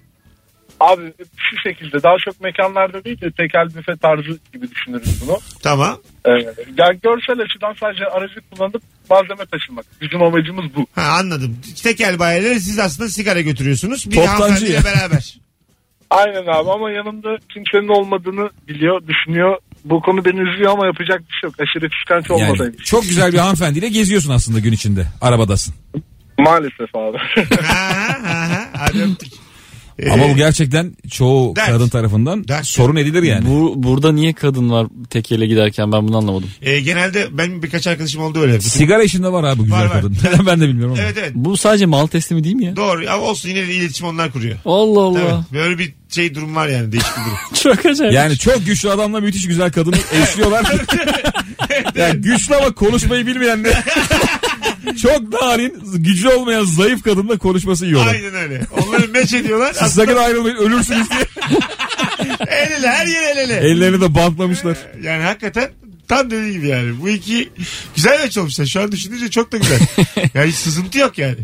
Abi 0.80 1.14
şu 1.38 1.70
şekilde 1.70 2.04
daha 2.04 2.16
çok 2.26 2.42
mekanlarda 2.42 3.04
değil 3.04 3.22
de 3.22 3.32
tekel 3.32 3.68
büfe 3.76 3.96
tarzı 4.02 4.40
gibi 4.54 4.72
düşünürüz 4.72 5.22
bunu. 5.22 5.38
Tamam. 5.64 5.98
Ee, 6.26 6.30
yani 6.78 7.00
görsel 7.04 7.40
açıdan 7.40 7.76
sadece 7.80 8.06
aracı 8.06 8.36
kullanıp 8.52 8.82
malzeme 9.10 9.46
taşımak. 9.46 9.86
Bizim 10.02 10.24
amacımız 10.24 10.66
bu. 10.76 10.88
Ha 10.96 11.02
anladım. 11.02 11.58
Tekel 11.84 12.20
bayileri 12.20 12.60
siz 12.60 12.80
aslında 12.80 13.10
sigara 13.10 13.42
götürüyorsunuz. 13.42 14.10
Bir 14.10 14.16
Toptancı 14.16 14.42
hanımefendiyle 14.42 14.74
ya. 14.74 14.84
beraber. 14.86 15.38
Aynen 16.10 16.42
abi 16.48 16.72
ama 16.72 16.92
yanımda 16.92 17.38
kimsenin 17.54 17.88
olmadığını 17.88 18.50
biliyor, 18.68 19.02
düşünüyor. 19.08 19.58
Bu 19.86 20.02
konu 20.02 20.26
beni 20.26 20.40
üzüyor 20.40 20.72
ama 20.72 20.86
yapacak 20.86 21.20
bir 21.20 21.34
şey 21.34 21.48
yok. 21.48 21.56
Aşırı 21.60 21.90
kıskanç 21.90 22.40
Yani 22.40 22.78
çok 22.84 23.04
güzel 23.04 23.34
bir 23.34 23.38
hanımefendiyle 23.38 23.90
geziyorsun 23.90 24.32
aslında 24.32 24.60
gün 24.60 24.72
içinde 24.72 25.08
arabadasın. 25.22 25.76
Maalesef 26.40 26.96
abi. 26.96 27.18
ha, 27.64 28.18
ha, 28.24 28.50
ha. 28.50 28.70
Hadi 28.78 29.02
öptük. 29.04 29.34
Ee, 30.00 30.10
Ama 30.12 30.30
bu 30.30 30.36
gerçekten 30.36 30.94
çoğu 31.12 31.56
dert. 31.56 31.68
kadın 31.68 31.90
tarafından 31.90 32.48
Dert. 32.48 32.66
sorun 32.66 32.96
edilir 32.96 33.24
yani. 33.24 33.46
Bu 33.50 33.74
burada 33.76 34.12
niye 34.12 34.34
kadın 34.34 34.70
var 34.70 34.88
tekele 35.10 35.46
giderken 35.48 35.92
ben 35.92 36.08
bunu 36.08 36.18
anlamadım. 36.18 36.50
e, 36.62 36.80
genelde 36.80 37.38
benim 37.38 37.64
birkaç 37.64 37.88
arkadaşım 37.88 38.22
oldu 38.24 38.40
öyle. 38.40 38.54
Bütün- 38.54 38.70
Sigara 38.70 39.04
işinde 39.04 39.32
var 39.32 39.44
abi 39.44 39.62
güzel 39.64 39.80
Var, 39.80 39.86
var. 39.86 39.92
kadın. 39.94 40.18
Neden 40.24 40.46
ben 40.46 40.62
de 40.62 40.68
bilmiyorum 40.68 40.94
ama. 40.94 41.04
Evet 41.04 41.18
evet. 41.20 41.32
Bu 41.36 41.58
sadece 41.58 41.86
mal 41.86 42.08
teslimi 42.08 42.44
değil 42.44 42.56
mi 42.56 42.66
ya? 42.66 42.76
Doğru 42.76 43.06
ama 43.10 43.22
olsun 43.24 43.50
yine 43.50 43.68
de 43.68 43.74
iletişim 43.74 44.08
onlar 44.08 44.32
kuruyor. 44.32 44.58
Allah 44.66 45.02
Allah. 45.02 45.20
Tabii. 45.50 45.60
Böyle 45.60 45.78
bir 45.78 45.94
şey 46.10 46.36
durum 46.36 46.56
var 46.56 46.68
yani 46.68 46.92
değişik 46.92 47.12
bir 47.18 47.26
durum. 47.26 47.38
Çok 47.76 47.86
acayip. 47.86 48.14
Yani 48.14 48.38
çok 48.38 48.66
güçlü 48.66 48.90
adamla 48.92 49.20
müthiş 49.20 49.48
güzel 49.48 49.72
kadını 49.72 49.96
eşliyorlar. 50.24 50.66
yani 51.96 52.22
güçlü 52.22 52.56
ama 52.56 52.72
konuşmayı 52.72 53.28
bilmeyen 53.28 53.64
de 53.64 53.74
çok 55.02 55.42
narin, 55.42 55.84
gücü 55.94 56.28
olmayan 56.30 56.66
zayıf 56.66 57.04
kadınla 57.04 57.38
konuşması 57.38 57.86
iyi 57.86 57.96
olur. 57.96 58.08
Aynen 58.08 58.36
öyle. 58.36 58.62
Onları 58.72 59.08
meç 59.08 59.34
ediyorlar. 59.34 59.74
Siz 59.74 59.84
Aslında 59.84 60.06
sakın 60.08 60.22
ayrılmayın 60.24 60.56
ölürsünüz 60.56 61.10
diye. 61.10 61.28
el 62.48 62.72
ele 62.72 62.88
her 62.88 63.08
yer 63.08 63.24
el 63.24 63.38
ele. 63.38 63.54
Ellerini 63.70 64.02
de 64.02 64.16
bantlamışlar. 64.16 64.78
Yani 65.04 65.24
hakikaten 65.24 65.70
tam 66.08 66.32
dediği 66.32 66.52
gibi 66.54 66.68
yani. 66.68 67.02
Bu 67.02 67.10
iki 67.10 67.50
güzel 67.96 68.20
meç 68.24 68.38
olmuşlar. 68.38 68.66
Şu 68.66 68.82
an 68.82 68.92
düşününce 68.92 69.30
çok 69.30 69.52
da 69.52 69.58
güzel. 69.58 69.80
yani 70.34 70.48
hiç 70.50 70.56
sızıntı 70.56 70.98
yok 70.98 71.18
yani. 71.18 71.38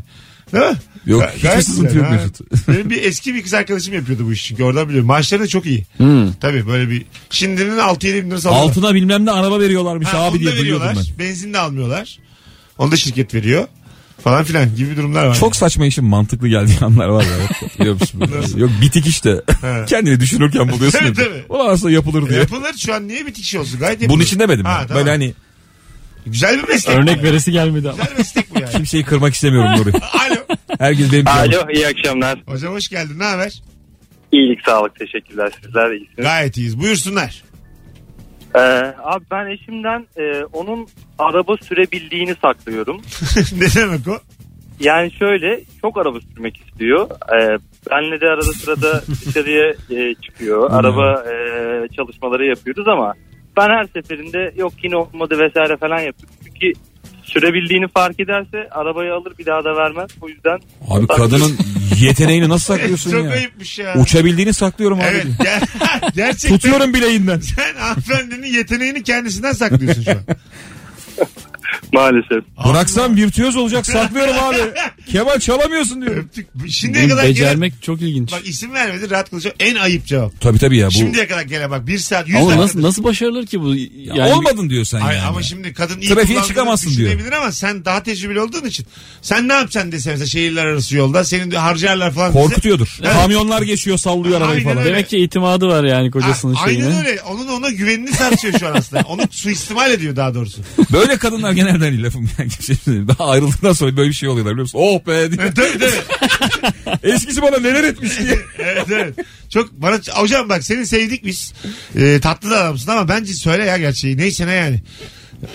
Değil 0.54 0.66
mi? 0.66 0.78
Yok, 1.06 1.24
Ga- 1.24 1.36
hiçbir 1.36 1.62
sızıntı 1.62 1.98
yok. 1.98 2.12
Mesut. 2.12 2.40
Benim 2.68 2.90
bir 2.90 3.04
eski 3.04 3.36
bir 3.36 3.44
kız 3.44 3.54
arkadaşım 3.54 3.94
yapıyordu 3.94 4.26
bu 4.26 4.34
işi 4.34 4.46
çünkü 4.48 4.64
oradan 4.64 4.88
biliyorum. 4.88 5.08
Maaşları 5.08 5.42
da 5.42 5.48
çok 5.48 5.66
iyi. 5.66 5.86
Hmm. 5.98 6.34
Tabii 6.34 6.68
böyle 6.68 6.90
bir 6.90 7.06
şimdinin 7.30 7.78
6-7 7.78 8.24
bin 8.24 8.32
lira 8.32 8.38
alıyorlar. 8.38 8.50
Altına 8.52 8.94
bilmem 8.94 9.26
ne 9.26 9.32
araba 9.32 9.60
veriyorlarmış 9.60 10.08
Ha, 10.08 10.18
abi 10.18 10.32
onu 10.32 10.40
diye 10.40 10.52
da 10.52 10.58
duyuyordum 10.58 10.88
veriyorlar. 10.88 11.14
ben. 11.20 11.26
Benzin 11.28 11.54
de 11.54 11.60
almıyorlar. 11.60 12.20
Onu 12.82 12.92
da 12.92 12.96
şirket 12.96 13.34
veriyor. 13.34 13.68
Falan 14.24 14.44
filan 14.44 14.76
gibi 14.76 14.98
durumlar 14.98 15.26
var. 15.26 15.36
Çok 15.36 15.56
saçma 15.56 15.86
işin 15.86 16.06
mantıklı 16.06 16.48
geldiği 16.48 16.80
anlar 16.86 17.08
var 17.08 17.24
ya. 17.24 17.70
Biliyor 17.80 17.94
musun? 18.02 18.24
Yok 18.58 18.70
bitik 18.82 19.08
işte. 19.08 19.42
Kendini 19.88 20.20
düşünürken 20.20 20.70
buluyorsun. 20.72 21.00
Tabii, 21.04 21.14
tabii. 21.14 21.44
Ulan 21.50 21.70
aslında 21.70 21.92
yapılır 21.92 22.30
diye. 22.30 22.40
Yapılır 22.40 22.74
şu 22.78 22.94
an 22.94 23.08
niye 23.08 23.26
bitik 23.26 23.46
şey 23.46 23.60
olsun? 23.60 23.80
Gayet 23.80 24.02
yapılır. 24.02 24.16
Bunun 24.16 24.24
için 24.26 24.40
demedim. 24.40 24.66
Ha, 24.66 24.78
ben. 24.82 24.88
tamam. 24.88 25.00
Böyle 25.00 25.10
hani 25.10 25.34
Güzel 26.26 26.64
bir 26.64 26.68
meslek. 26.68 26.98
Örnek 26.98 27.20
bu. 27.20 27.24
veresi 27.24 27.52
gelmedi 27.52 27.90
ama. 27.90 27.98
Güzel 28.04 28.18
meslek 28.18 28.56
bu 28.56 28.60
yani. 28.60 28.72
kimseyi 28.72 29.04
kırmak 29.04 29.34
istemiyorum 29.34 29.72
Nuri. 29.78 29.92
Alo. 29.98 30.58
Herkes 30.80 31.12
benim 31.12 31.28
Alo 31.28 31.68
iyi 31.74 31.88
akşamlar. 31.88 32.40
Hocam 32.46 32.74
hoş 32.74 32.90
geldin. 32.90 33.20
Ne 33.20 33.24
haber? 33.24 33.62
İyilik 34.32 34.60
sağlık 34.66 34.96
teşekkürler 34.96 35.52
sizler 35.64 35.90
de 35.92 35.96
iyisiniz. 35.98 36.18
Gayet 36.18 36.58
iyiyiz. 36.58 36.80
Buyursunlar. 36.80 37.44
Ee, 38.56 38.60
abi 39.04 39.26
ben 39.32 39.46
eşimden 39.46 40.08
e, 40.18 40.44
onun 40.54 40.88
araba 41.20 41.58
sürebildiğini 41.58 42.36
saklıyorum. 42.42 43.02
ne 43.58 43.82
demek 43.82 44.08
o? 44.08 44.18
Yani 44.80 45.12
şöyle 45.12 45.62
çok 45.82 45.98
araba 45.98 46.20
sürmek 46.20 46.58
istiyor. 46.58 47.10
Ee, 47.12 47.58
benle 47.92 48.22
de 48.22 48.28
arada 48.28 48.54
sırada 48.54 49.02
dışarıya 49.26 49.74
e, 49.90 50.16
çıkıyor. 50.16 50.72
Araba 50.72 51.24
e, 51.32 51.34
çalışmaları 51.96 52.46
yapıyoruz 52.46 52.88
ama 52.88 53.14
ben 53.58 53.70
her 53.70 53.86
seferinde 53.94 54.54
yok 54.58 54.74
yine 54.84 54.96
olmadı 54.96 55.40
vesaire 55.40 55.78
falan 55.78 56.00
yapıyorum. 56.00 56.36
Çünkü 56.46 56.74
sürebildiğini 57.24 57.88
fark 57.88 58.20
ederse 58.20 58.70
arabayı 58.72 59.14
alır 59.14 59.34
bir 59.40 59.46
daha 59.46 59.64
da 59.64 59.76
vermez. 59.76 60.10
O 60.22 60.30
yüzden 60.30 60.60
Abi 60.90 61.08
kadının 61.08 61.58
yeteneğini 62.02 62.50
nasıl 62.50 62.66
saklıyorsun 62.76 63.12
Çok 63.12 63.26
ya? 63.26 63.32
ayıpmış 63.32 63.80
ya. 63.80 63.96
Uçabildiğini 63.98 64.54
saklıyorum 64.54 65.00
abi. 65.00 65.06
Evet. 65.08 65.26
ger- 65.40 66.12
gerçekten 66.16 66.58
Tutuyorum 66.58 66.94
bileğinden. 66.94 67.40
sen 67.40 67.76
hanımefendinin 67.80 68.48
yeteneğini 68.54 69.04
kendisinden 69.04 69.54
saklıyorsun 69.54 70.04
şu 70.04 70.12
an. 70.12 70.18
Maalesef. 71.94 72.44
Bıraksam 72.70 73.16
virtüöz 73.16 73.56
olacak 73.56 73.86
saklıyorum 73.86 74.36
abi. 74.44 74.58
Kemal 75.12 75.40
çalamıyorsun 75.40 76.02
diyorum. 76.02 76.20
Öptük. 76.26 76.48
Şimdiye 76.70 77.04
Bunu 77.04 77.12
kadar 77.12 77.24
gelen... 77.24 77.36
becermek 77.36 77.74
çok 77.82 78.02
ilginç. 78.02 78.32
Bak 78.32 78.42
isim 78.48 78.74
vermedi 78.74 79.10
rahat 79.10 79.30
konuşacağım. 79.30 79.56
En 79.60 79.76
ayıp 79.76 80.06
cevap. 80.06 80.42
Tabii 80.42 80.60
tabii 80.60 80.78
ya 80.78 80.88
bu. 80.88 80.92
Şimdiye 80.92 81.28
kadar 81.28 81.42
gelen 81.42 81.72
bak 81.72 81.88
bir 81.88 81.98
saat 81.98 82.28
yüz 82.28 82.38
Ama 82.38 82.46
dakika- 82.46 82.62
nasıl 82.64 82.82
nasıl 82.82 83.04
başarılır 83.04 83.46
ki 83.46 83.62
bu? 83.62 83.76
Ya 83.76 83.86
Yani 84.16 84.34
olmadın 84.34 84.70
diyor 84.70 84.86
sen 84.86 85.00
Hayır, 85.00 85.20
yani. 85.20 85.28
ama 85.30 85.42
şimdi 85.44 85.74
kadın 85.74 86.00
iyi 86.02 86.08
Trafiğe 86.08 86.26
kullandığını 86.26 86.48
çıkamazsın 86.48 86.90
diyor. 86.98 87.10
düşünebilir 87.12 87.32
ama 87.32 87.52
sen 87.52 87.86
daha 87.86 88.04
tecrübeli 88.04 88.40
olduğun 88.42 88.66
için. 88.66 88.86
Sen 89.22 89.48
ne 89.48 89.54
yapacaksın 89.54 89.92
dese 89.92 90.10
mesela 90.10 90.28
şehirler 90.28 90.66
arası 90.66 90.96
yolda. 90.98 91.24
Senin 91.24 91.52
de 91.52 91.58
harcarlar 91.58 92.12
falan. 92.14 92.30
dese- 92.34 92.42
Korkutuyordur. 92.44 92.98
Evet. 93.02 93.14
Kamyonlar 93.14 93.62
geçiyor 93.62 93.98
sallıyor 93.98 94.38
arabayı 94.38 94.52
Aynen 94.58 94.64
falan. 94.64 94.78
öyle. 94.78 94.90
Demek 94.90 95.10
ki 95.10 95.18
itimadı 95.18 95.68
var 95.68 95.84
yani 95.84 96.12
kocasının 96.12 96.56
şeyine. 96.66 96.86
Aynen 96.86 96.98
öyle. 97.08 97.22
Onun 97.22 97.48
ona 97.48 97.70
güvenini 97.70 98.12
sarsıyor 98.14 98.60
şu 98.60 98.68
an 98.68 98.74
aslında. 98.74 99.02
Onu 99.08 99.22
suistimal 99.32 99.92
ediyor 99.92 100.16
daha 100.16 100.34
doğrusu. 100.34 100.62
Böyle 100.94 101.18
kadınlar 101.18 101.52
genelde 101.52 101.71
hani 101.80 102.04
lafım 102.04 102.30
daha 103.08 103.30
ayrıldıktan 103.30 103.74
sonra 103.74 103.98
böyle 103.98 104.10
bir 104.10 104.16
şey 104.16 104.30
oluyorlar 104.30 104.54
biliyor 104.54 104.64
musun? 104.64 104.80
Oh 104.82 105.08
be 105.08 105.32
diye. 105.32 105.54
tabii 105.54 105.80
tabii. 105.80 107.02
Eskisi 107.14 107.42
bana 107.42 107.58
neler 107.58 107.84
etmiş 107.84 108.20
diye. 108.20 108.40
evet 108.60 108.88
evet. 108.92 109.16
Çok 109.50 109.72
bana 109.72 110.00
hocam 110.12 110.50
bak 110.50 110.64
seni 110.64 110.86
sevdik 110.86 111.26
biz. 111.26 111.54
Ee, 111.96 112.20
tatlı 112.22 112.50
da 112.50 112.62
adamsın 112.64 112.92
ama 112.92 113.08
bence 113.10 113.34
söyle 113.34 113.66
ya 113.66 113.78
gerçeği. 113.78 114.18
Neyse 114.18 114.48
ne 114.48 114.54
yani. 114.54 114.82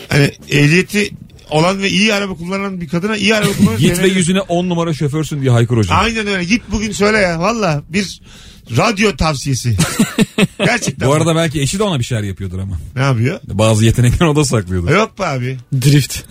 Hani 0.09 0.31
ehliyeti 0.51 1.11
olan 1.51 1.83
ve 1.83 1.91
iyi 1.91 2.15
araba 2.15 2.35
kullanan 2.35 2.81
bir 2.81 2.89
kadına 2.89 3.17
iyi 3.17 3.35
araba 3.35 3.53
kullanan 3.59 3.79
Git 3.79 4.03
ve 4.03 4.09
yüzüne 4.09 4.41
10 4.41 4.69
numara 4.69 4.95
şoförsün 4.95 5.41
diye 5.41 5.51
haykır 5.51 5.77
hocam. 5.77 5.99
Aynen 6.01 6.27
öyle. 6.27 6.45
Git 6.45 6.63
bugün 6.71 6.93
söyle 6.93 7.19
ya. 7.19 7.41
Valla 7.41 7.83
bir 7.89 8.21
radyo 8.77 9.17
tavsiyesi. 9.17 9.77
Gerçekten. 10.59 11.09
Bu 11.09 11.13
arada 11.13 11.37
belki 11.37 11.61
eşi 11.61 11.79
de 11.79 11.83
ona 11.83 11.99
bir 11.99 12.05
şeyler 12.05 12.23
yapıyordur 12.23 12.59
ama. 12.59 12.79
Ne 12.97 13.03
yapıyor? 13.03 13.41
Bazı 13.45 13.85
yetenekler 13.85 14.27
o 14.27 14.37
da 14.37 14.45
saklıyordur. 14.45 14.91
Yok 14.91 15.19
be 15.19 15.27
abi. 15.27 15.59
Drift. 15.73 16.19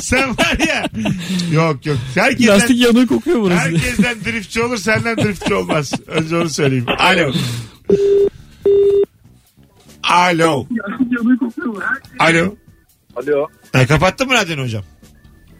Sen 0.00 0.28
var 0.30 0.58
ya. 0.68 0.86
Yok 1.52 1.86
yok. 1.86 1.98
Herkesten, 2.14 2.54
Lastik 2.54 2.78
yanığı 2.78 3.06
kokuyor 3.06 3.40
burası. 3.40 3.60
herkesten 3.60 4.24
driftçi 4.24 4.62
olur 4.62 4.76
senden 4.78 5.16
driftçi 5.16 5.54
olmaz. 5.54 5.92
Önce 6.06 6.36
onu 6.36 6.48
söyleyeyim. 6.48 6.86
Alo. 6.98 7.32
Alo. 10.02 10.66
Alo. 12.18 12.54
Alo. 13.16 13.46
Ha, 13.72 13.86
kapattın 13.86 14.26
mı 14.28 14.34
radyonu 14.34 14.62
hocam? 14.62 14.84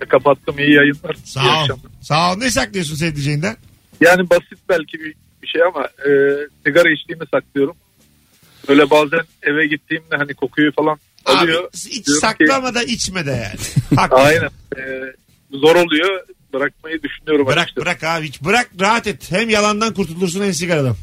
Kapattım 0.09 0.59
iyi 0.59 0.75
yayınlar. 0.75 1.16
Sağ 1.25 1.64
ol. 1.64 1.68
Sağ 2.01 2.33
ol. 2.33 2.37
Ne 2.38 2.51
saklıyorsun 2.51 2.94
sevdiceğinden? 2.94 3.57
Yani 4.01 4.31
basit 4.31 4.59
belki 4.69 5.01
bir, 5.01 5.15
bir 5.43 5.49
şey 5.49 5.63
ama 5.63 5.85
e, 5.85 6.11
sigara 6.67 6.91
içtiğimi 6.91 7.25
saklıyorum. 7.31 7.77
Böyle 8.69 8.91
bazen 8.91 9.21
eve 9.43 9.67
gittiğimde 9.67 10.17
hani 10.17 10.35
kokuyu 10.35 10.73
falan 10.73 10.99
alıyor. 11.25 11.65
Abi 11.65 11.69
hiç 11.75 12.07
Diyorum 12.07 12.21
saklama 12.21 12.75
da 12.75 12.83
içme 12.83 13.27
de 13.27 13.31
yani. 13.31 14.01
Aynen. 14.11 14.51
E, 14.77 14.83
zor 15.53 15.77
oluyor. 15.77 16.21
Bırakmayı 16.53 17.03
düşünüyorum 17.03 17.47
Bırak 17.47 17.59
açıkçası. 17.59 17.87
bırak 17.87 18.05
abi. 18.05 18.27
Hiç 18.27 18.43
bırak 18.43 18.71
rahat 18.81 19.07
et. 19.07 19.31
Hem 19.31 19.49
yalandan 19.49 19.95
kurtulursun 19.95 20.45
hem 20.45 20.53
sigaradan. 20.53 20.97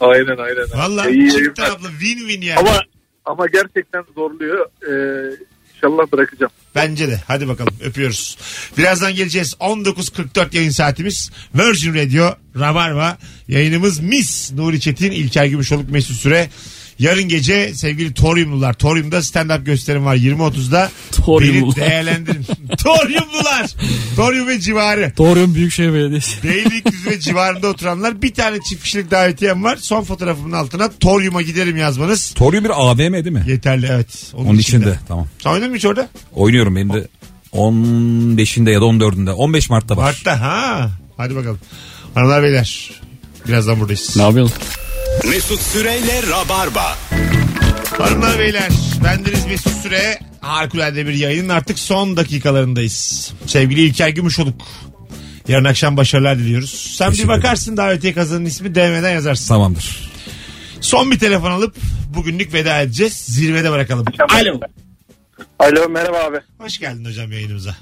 Aynen 0.00 0.36
aynen. 0.36 0.66
Valla 0.74 1.04
çift 1.12 1.56
taraflı 1.56 1.88
win 1.88 2.18
win 2.28 2.40
yani. 2.40 2.58
Ama 2.58 2.80
ama 3.24 3.46
gerçekten 3.46 4.04
zorluyor. 4.14 4.66
E, 4.66 4.92
inşallah 5.74 6.12
bırakacağım. 6.12 6.52
Bence 6.74 7.08
de. 7.08 7.20
Hadi 7.26 7.48
bakalım 7.48 7.74
öpüyoruz. 7.80 8.38
Birazdan 8.78 9.14
geleceğiz. 9.14 9.54
19.44 9.60 10.56
yayın 10.56 10.70
saatimiz. 10.70 11.30
Virgin 11.54 11.94
Radio, 11.94 12.34
Rabarba. 12.56 13.18
Yayınımız 13.48 14.00
Miss. 14.00 14.52
Nuri 14.52 14.80
Çetin, 14.80 15.10
İlker 15.10 15.44
Gümüşoluk, 15.46 15.90
Mesut 15.90 16.16
Süre. 16.16 16.50
Yarın 16.98 17.28
gece 17.28 17.74
sevgili 17.74 18.14
Toriumlular. 18.14 18.72
Torium'da 18.72 19.18
stand-up 19.18 19.64
gösterim 19.64 20.04
var 20.04 20.16
20.30'da. 20.16 20.90
Toriumlular. 21.12 21.76
Beni 21.76 21.86
değerlendirin. 21.86 22.46
Toriumlular. 22.84 23.74
Torium 24.16 24.48
ve 24.48 24.60
civarı. 24.60 25.12
Doğru'nun 25.16 25.54
Büyükşehir 25.54 25.92
Belediyesi. 25.92 26.42
Beylikdüzü 26.44 27.10
ve 27.10 27.20
civarında 27.20 27.68
oturanlar 27.68 28.22
bir 28.22 28.34
tane 28.34 28.58
çift 28.68 28.82
kişilik 28.82 29.10
davetiyem 29.10 29.64
var. 29.64 29.76
Son 29.76 30.04
fotoğrafımın 30.04 30.52
altına 30.52 30.90
Torium'a 31.00 31.42
giderim 31.42 31.76
yazmanız. 31.76 32.32
Torium 32.34 32.64
bir 32.64 32.70
AVM 32.70 32.98
değil 33.12 33.32
mi? 33.32 33.44
Yeterli 33.48 33.86
evet. 33.90 34.32
Onun 34.34 34.58
içinde. 34.58 34.98
Tamam. 35.08 35.28
Sen 35.42 35.50
oynadın 35.50 35.70
mı 35.70 35.76
hiç 35.76 35.84
orada? 35.86 36.08
Oynuyorum 36.32 36.76
benim 36.76 36.92
de 36.92 37.08
15'inde 37.52 38.70
ya 38.70 38.80
da 38.80 38.84
14'ünde. 38.84 39.30
15 39.30 39.70
Mart'ta 39.70 39.96
var. 39.96 40.02
Mart'ta 40.02 40.40
ha. 40.40 40.90
Hadi 41.16 41.36
bakalım. 41.36 41.58
Hanımlar 42.14 42.42
beyler. 42.42 42.90
Birazdan 43.48 43.80
buradayız. 43.80 44.16
Ne 44.16 44.22
yapıyorsun? 44.22 44.58
Mesut 45.28 45.60
Süreyle 45.60 46.22
Rabarba. 46.30 46.98
Hanımlar 47.98 48.38
beyler. 48.38 48.68
Bendeniz 49.04 49.46
Mesut 49.46 49.72
Süre. 49.72 50.18
Harikulade 50.40 51.06
bir 51.06 51.14
yayının 51.14 51.48
artık 51.48 51.78
son 51.78 52.16
dakikalarındayız. 52.16 53.32
Sevgili 53.46 53.80
İlker 53.80 54.08
Gümüşoluk. 54.08 54.62
Yarın 55.48 55.64
akşam 55.64 55.96
başarılar 55.96 56.38
diliyoruz. 56.38 56.94
Sen 56.98 57.06
bir 57.08 57.12
Teşekkür 57.12 57.28
bakarsın 57.28 57.76
davetiye 57.76 58.12
kazanın 58.12 58.44
ismi 58.44 58.74
DM'den 58.74 59.10
yazarsın. 59.10 59.48
Tamamdır. 59.48 60.10
Son 60.80 61.10
bir 61.10 61.18
telefon 61.18 61.50
alıp 61.50 61.76
bugünlük 62.14 62.52
veda 62.54 62.80
edeceğiz. 62.80 63.12
Zirvede 63.12 63.70
bırakalım. 63.70 64.06
Alo. 64.28 64.60
Alo 65.58 65.88
merhaba 65.88 66.18
abi. 66.18 66.36
Hoş 66.58 66.78
geldin 66.78 67.04
hocam 67.04 67.32
yayınımıza. 67.32 67.76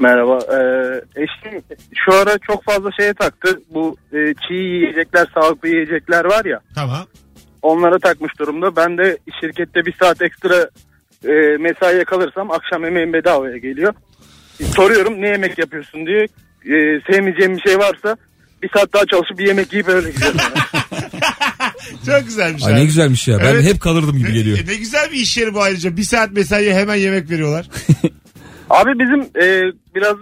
Merhaba. 0.00 0.38
Ee, 0.52 1.22
eşim 1.22 1.62
şu 2.06 2.14
ara 2.14 2.38
çok 2.38 2.64
fazla 2.64 2.90
şeye 3.00 3.14
taktı. 3.14 3.60
Bu 3.74 3.96
e, 4.12 4.16
çiğ 4.48 4.54
yiyecekler, 4.54 5.26
sağlıklı 5.34 5.68
yiyecekler 5.68 6.24
var 6.24 6.44
ya. 6.44 6.60
Tamam. 6.74 7.06
Onlara 7.62 7.98
takmış 7.98 8.38
durumda. 8.38 8.76
Ben 8.76 8.98
de 8.98 9.18
şirkette 9.40 9.86
bir 9.86 9.94
saat 10.00 10.22
ekstra 10.22 10.68
e, 11.24 11.56
mesaiye 11.60 12.04
kalırsam 12.04 12.50
akşam 12.50 12.84
yemeğim 12.84 13.12
bedavaya 13.12 13.56
geliyor. 13.56 13.94
Soruyorum 14.76 15.22
ne 15.22 15.28
yemek 15.28 15.58
yapıyorsun 15.58 16.06
diye. 16.06 16.22
E, 16.64 17.00
sevmeyeceğim 17.12 17.56
bir 17.56 17.62
şey 17.62 17.78
varsa 17.78 18.16
bir 18.62 18.70
saat 18.76 18.92
daha 18.92 19.06
çalışıp 19.06 19.38
bir 19.38 19.46
yemek 19.46 19.72
yiyip 19.72 19.88
öyle 19.88 20.10
gidiyorum. 20.10 20.40
Çok 22.06 22.24
güzelmiş. 22.24 22.64
Ay 22.66 22.72
abi. 22.72 22.80
ne 22.80 22.84
güzelmiş 22.84 23.28
ya. 23.28 23.38
Ben 23.38 23.54
Evet. 23.54 23.64
hep 23.64 23.80
kalırdım 23.80 24.18
gibi 24.18 24.32
geliyor. 24.32 24.58
E, 24.58 24.66
ne 24.66 24.74
güzel 24.74 25.10
bir 25.12 25.16
iş 25.16 25.36
yeri 25.36 25.54
bu 25.54 25.62
ayrıca. 25.62 25.96
Bir 25.96 26.02
saat 26.02 26.32
mesaiye 26.32 26.74
hemen 26.74 26.94
yemek 26.94 27.30
veriyorlar. 27.30 27.68
Abi 28.70 28.90
bizim 28.98 29.20
e, 29.20 29.72
biraz 29.94 30.16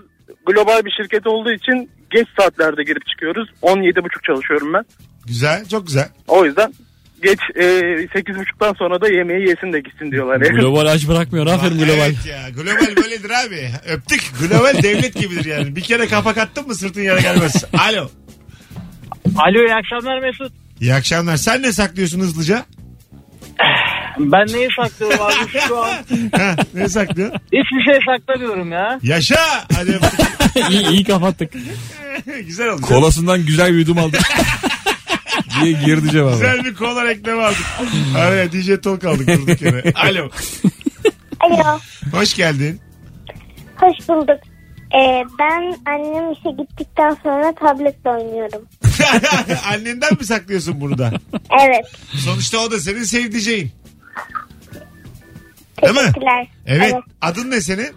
global 0.46 0.84
bir 0.84 0.90
şirket 0.90 1.26
olduğu 1.26 1.52
için 1.52 1.90
geç 2.10 2.28
saatlerde 2.40 2.82
girip 2.82 3.06
çıkıyoruz. 3.06 3.48
17.30 3.62 4.26
çalışıyorum 4.26 4.72
ben. 4.74 4.84
Güzel, 5.26 5.68
çok 5.68 5.86
güzel. 5.86 6.08
O 6.28 6.44
yüzden 6.44 6.72
geç 7.22 7.38
e, 7.54 7.62
8.30'dan 7.62 8.72
sonra 8.72 9.00
da 9.00 9.08
yemeği 9.08 9.48
yesin 9.48 9.72
de 9.72 9.80
gitsin 9.80 10.10
diyorlar. 10.12 10.40
Yani. 10.40 10.60
Global 10.60 10.86
aç 10.86 11.08
bırakmıyor. 11.08 11.46
Aferin 11.46 11.78
global. 11.78 11.92
Evet 11.92 12.26
ya. 12.26 12.48
Global 12.50 12.96
böyledir 13.04 13.30
abi. 13.46 13.70
Öptük. 13.88 14.20
Global 14.40 14.82
devlet 14.82 15.14
gibidir 15.14 15.44
yani. 15.44 15.76
Bir 15.76 15.80
kere 15.82 16.06
kapak 16.06 16.38
attın 16.38 16.66
mı 16.66 16.74
sırtın 16.74 17.02
yere 17.02 17.20
gelmez. 17.20 17.64
Alo. 17.88 18.08
Alo 19.36 19.58
iyi 19.66 19.74
akşamlar 19.74 20.18
Mesut. 20.18 20.52
İyi 20.80 20.94
akşamlar. 20.94 21.36
Sen 21.36 21.62
ne 21.62 21.72
saklıyorsun 21.72 22.20
hızlıca? 22.20 22.64
Ben 24.18 24.46
neyi 24.46 24.68
saklıyorum 24.76 25.20
abi 25.26 25.58
şu 25.68 25.78
an? 25.84 25.88
Ha, 26.38 26.56
ne 26.74 26.88
saklıyorsun? 26.88 27.40
Hiçbir 27.46 27.84
şey 27.92 27.98
saklamıyorum 28.06 28.72
ya. 28.72 28.98
Yaşa. 29.02 29.40
Hadi 29.76 29.98
iyi, 30.70 30.86
iyi 30.88 31.04
kapattık. 31.04 31.52
güzel 32.46 32.68
oldu. 32.68 32.80
Kolasından 32.82 33.46
güzel 33.46 33.72
bir 33.72 33.78
yudum 33.78 33.98
aldım. 33.98 34.20
diye 35.62 35.72
girdi 35.72 36.10
cevabı. 36.10 36.32
Güzel 36.32 36.64
bir 36.64 36.74
kola 36.74 37.04
reklamı 37.04 37.46
aldık. 37.46 37.66
Araya 38.16 38.52
DJ 38.52 38.70
Talk 38.82 39.04
aldık 39.04 39.28
durduk 39.28 39.62
yere. 39.62 39.92
Alo. 39.94 40.30
Alo. 41.40 41.78
Hoş 42.12 42.34
geldin. 42.34 42.80
Hoş 43.76 44.08
bulduk. 44.08 44.40
Ee, 44.94 45.24
ben 45.38 45.76
annem 45.86 46.32
işe 46.32 46.50
gittikten 46.62 47.16
sonra 47.22 47.54
tabletle 47.54 48.10
oynuyorum. 48.10 48.62
Annenden 49.72 50.12
mi 50.20 50.24
saklıyorsun 50.24 50.80
bunu 50.80 50.98
da? 50.98 51.12
Evet. 51.64 51.84
Sonuçta 52.24 52.58
o 52.58 52.70
da 52.70 52.80
senin 52.80 53.02
sevdiceğin. 53.02 53.70
Değil 55.82 55.94
mi? 55.94 56.00
Teşekkürler. 56.00 56.46
Evet. 56.66 56.94
Adın 57.22 57.50
ne 57.50 57.60
senin? 57.60 57.88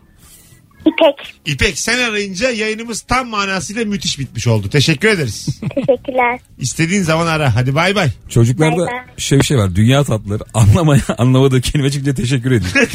İpek. 0.81 1.35
İpek 1.45 1.79
sen 1.79 2.09
arayınca 2.09 2.49
yayınımız 2.51 3.01
tam 3.01 3.27
manasıyla 3.27 3.85
müthiş 3.85 4.19
bitmiş 4.19 4.47
oldu. 4.47 4.69
Teşekkür 4.69 5.07
ederiz. 5.07 5.61
Teşekkürler. 5.75 6.39
İstediğin 6.59 7.01
zaman 7.03 7.27
ara. 7.27 7.55
Hadi 7.55 7.75
bay 7.75 7.95
bay. 7.95 8.09
Çocuklarda 8.29 8.77
Bay 8.77 8.87
bay. 8.87 8.99
şey 9.17 9.39
bir 9.39 9.43
şey 9.43 9.57
var. 9.57 9.75
Dünya 9.75 10.03
tatlıları 10.03 10.43
anlamaya 10.53 11.01
anlamadığı 11.17 11.61
kelime 11.61 11.91
çıkınca 11.91 12.13
teşekkür 12.13 12.51
ediyor. 12.51 12.71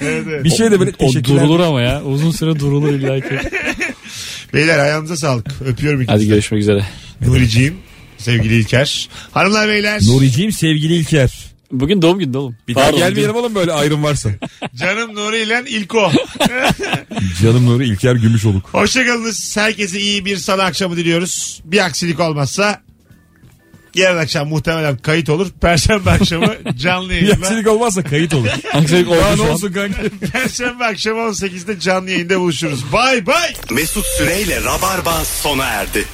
Evet, 0.00 0.24
evet. 0.28 0.44
bir 0.44 0.50
şey 0.50 0.70
de 0.70 0.80
böyle 0.80 0.90
O 0.90 1.06
teşekkürler. 1.06 1.40
durulur 1.42 1.60
ama 1.60 1.82
ya. 1.82 2.02
Uzun 2.04 2.30
süre 2.30 2.58
durulur 2.60 2.88
illa 2.94 3.20
ki. 3.20 3.38
Beyler 4.54 4.78
ayağınıza 4.78 5.16
sağlık. 5.16 5.46
Öpüyorum 5.64 6.00
ikinizi. 6.02 6.22
Hadi 6.24 6.28
görüşmek 6.28 6.60
üzere. 6.60 6.86
Nuriciğim, 7.20 7.76
sevgili 8.22 8.54
İlker. 8.58 9.08
Hanımlar 9.32 9.68
beyler. 9.68 10.00
Nuriciğim 10.02 10.52
sevgili 10.52 10.94
İlker. 10.94 11.32
Bugün 11.72 12.02
doğum 12.02 12.18
günü 12.18 12.36
oğlum. 12.36 12.56
Bir 12.68 12.74
daha 12.74 12.84
Pardon, 12.84 12.98
gelmeyelim 12.98 13.34
oğlum 13.36 13.54
böyle 13.54 13.72
ayrım 13.72 14.02
varsa. 14.02 14.30
Canım 14.74 15.14
Nuri 15.14 15.38
ile 15.42 15.62
İlko. 15.68 16.12
Canım 17.42 17.66
Nuri 17.66 17.84
İlker 17.88 18.14
Gümüşoluk. 18.14 18.68
Hoşçakalınız. 18.68 19.56
Herkese 19.56 20.00
iyi 20.00 20.24
bir 20.24 20.36
salı 20.36 20.64
akşamı 20.64 20.96
diliyoruz. 20.96 21.60
Bir 21.64 21.84
aksilik 21.84 22.20
olmazsa 22.20 22.80
Yarın 23.94 24.18
akşam 24.18 24.48
muhtemelen 24.48 24.96
kayıt 24.96 25.30
olur. 25.30 25.50
Perşembe 25.60 26.10
akşamı 26.10 26.54
canlı 26.78 27.10
Bir 27.10 27.14
yayında. 27.14 27.32
aksilik 27.34 27.68
olmazsa 27.68 28.02
kayıt 28.02 28.34
olur. 28.34 28.48
Aksilik 28.72 29.08
oldu 29.08 29.18
ne 29.18 29.24
an. 29.24 29.38
olsun 29.50 29.72
kanka? 29.72 29.98
Perşembe 30.32 30.84
akşamı 30.84 31.18
18'de 31.20 31.80
canlı 31.80 32.10
yayında 32.10 32.40
buluşuruz. 32.40 32.92
Bay 32.92 33.26
bay. 33.26 33.54
Mesut 33.70 34.06
Süreyle 34.06 34.60
Rabarba 34.64 35.24
sona 35.24 35.64
erdi. 35.64 36.04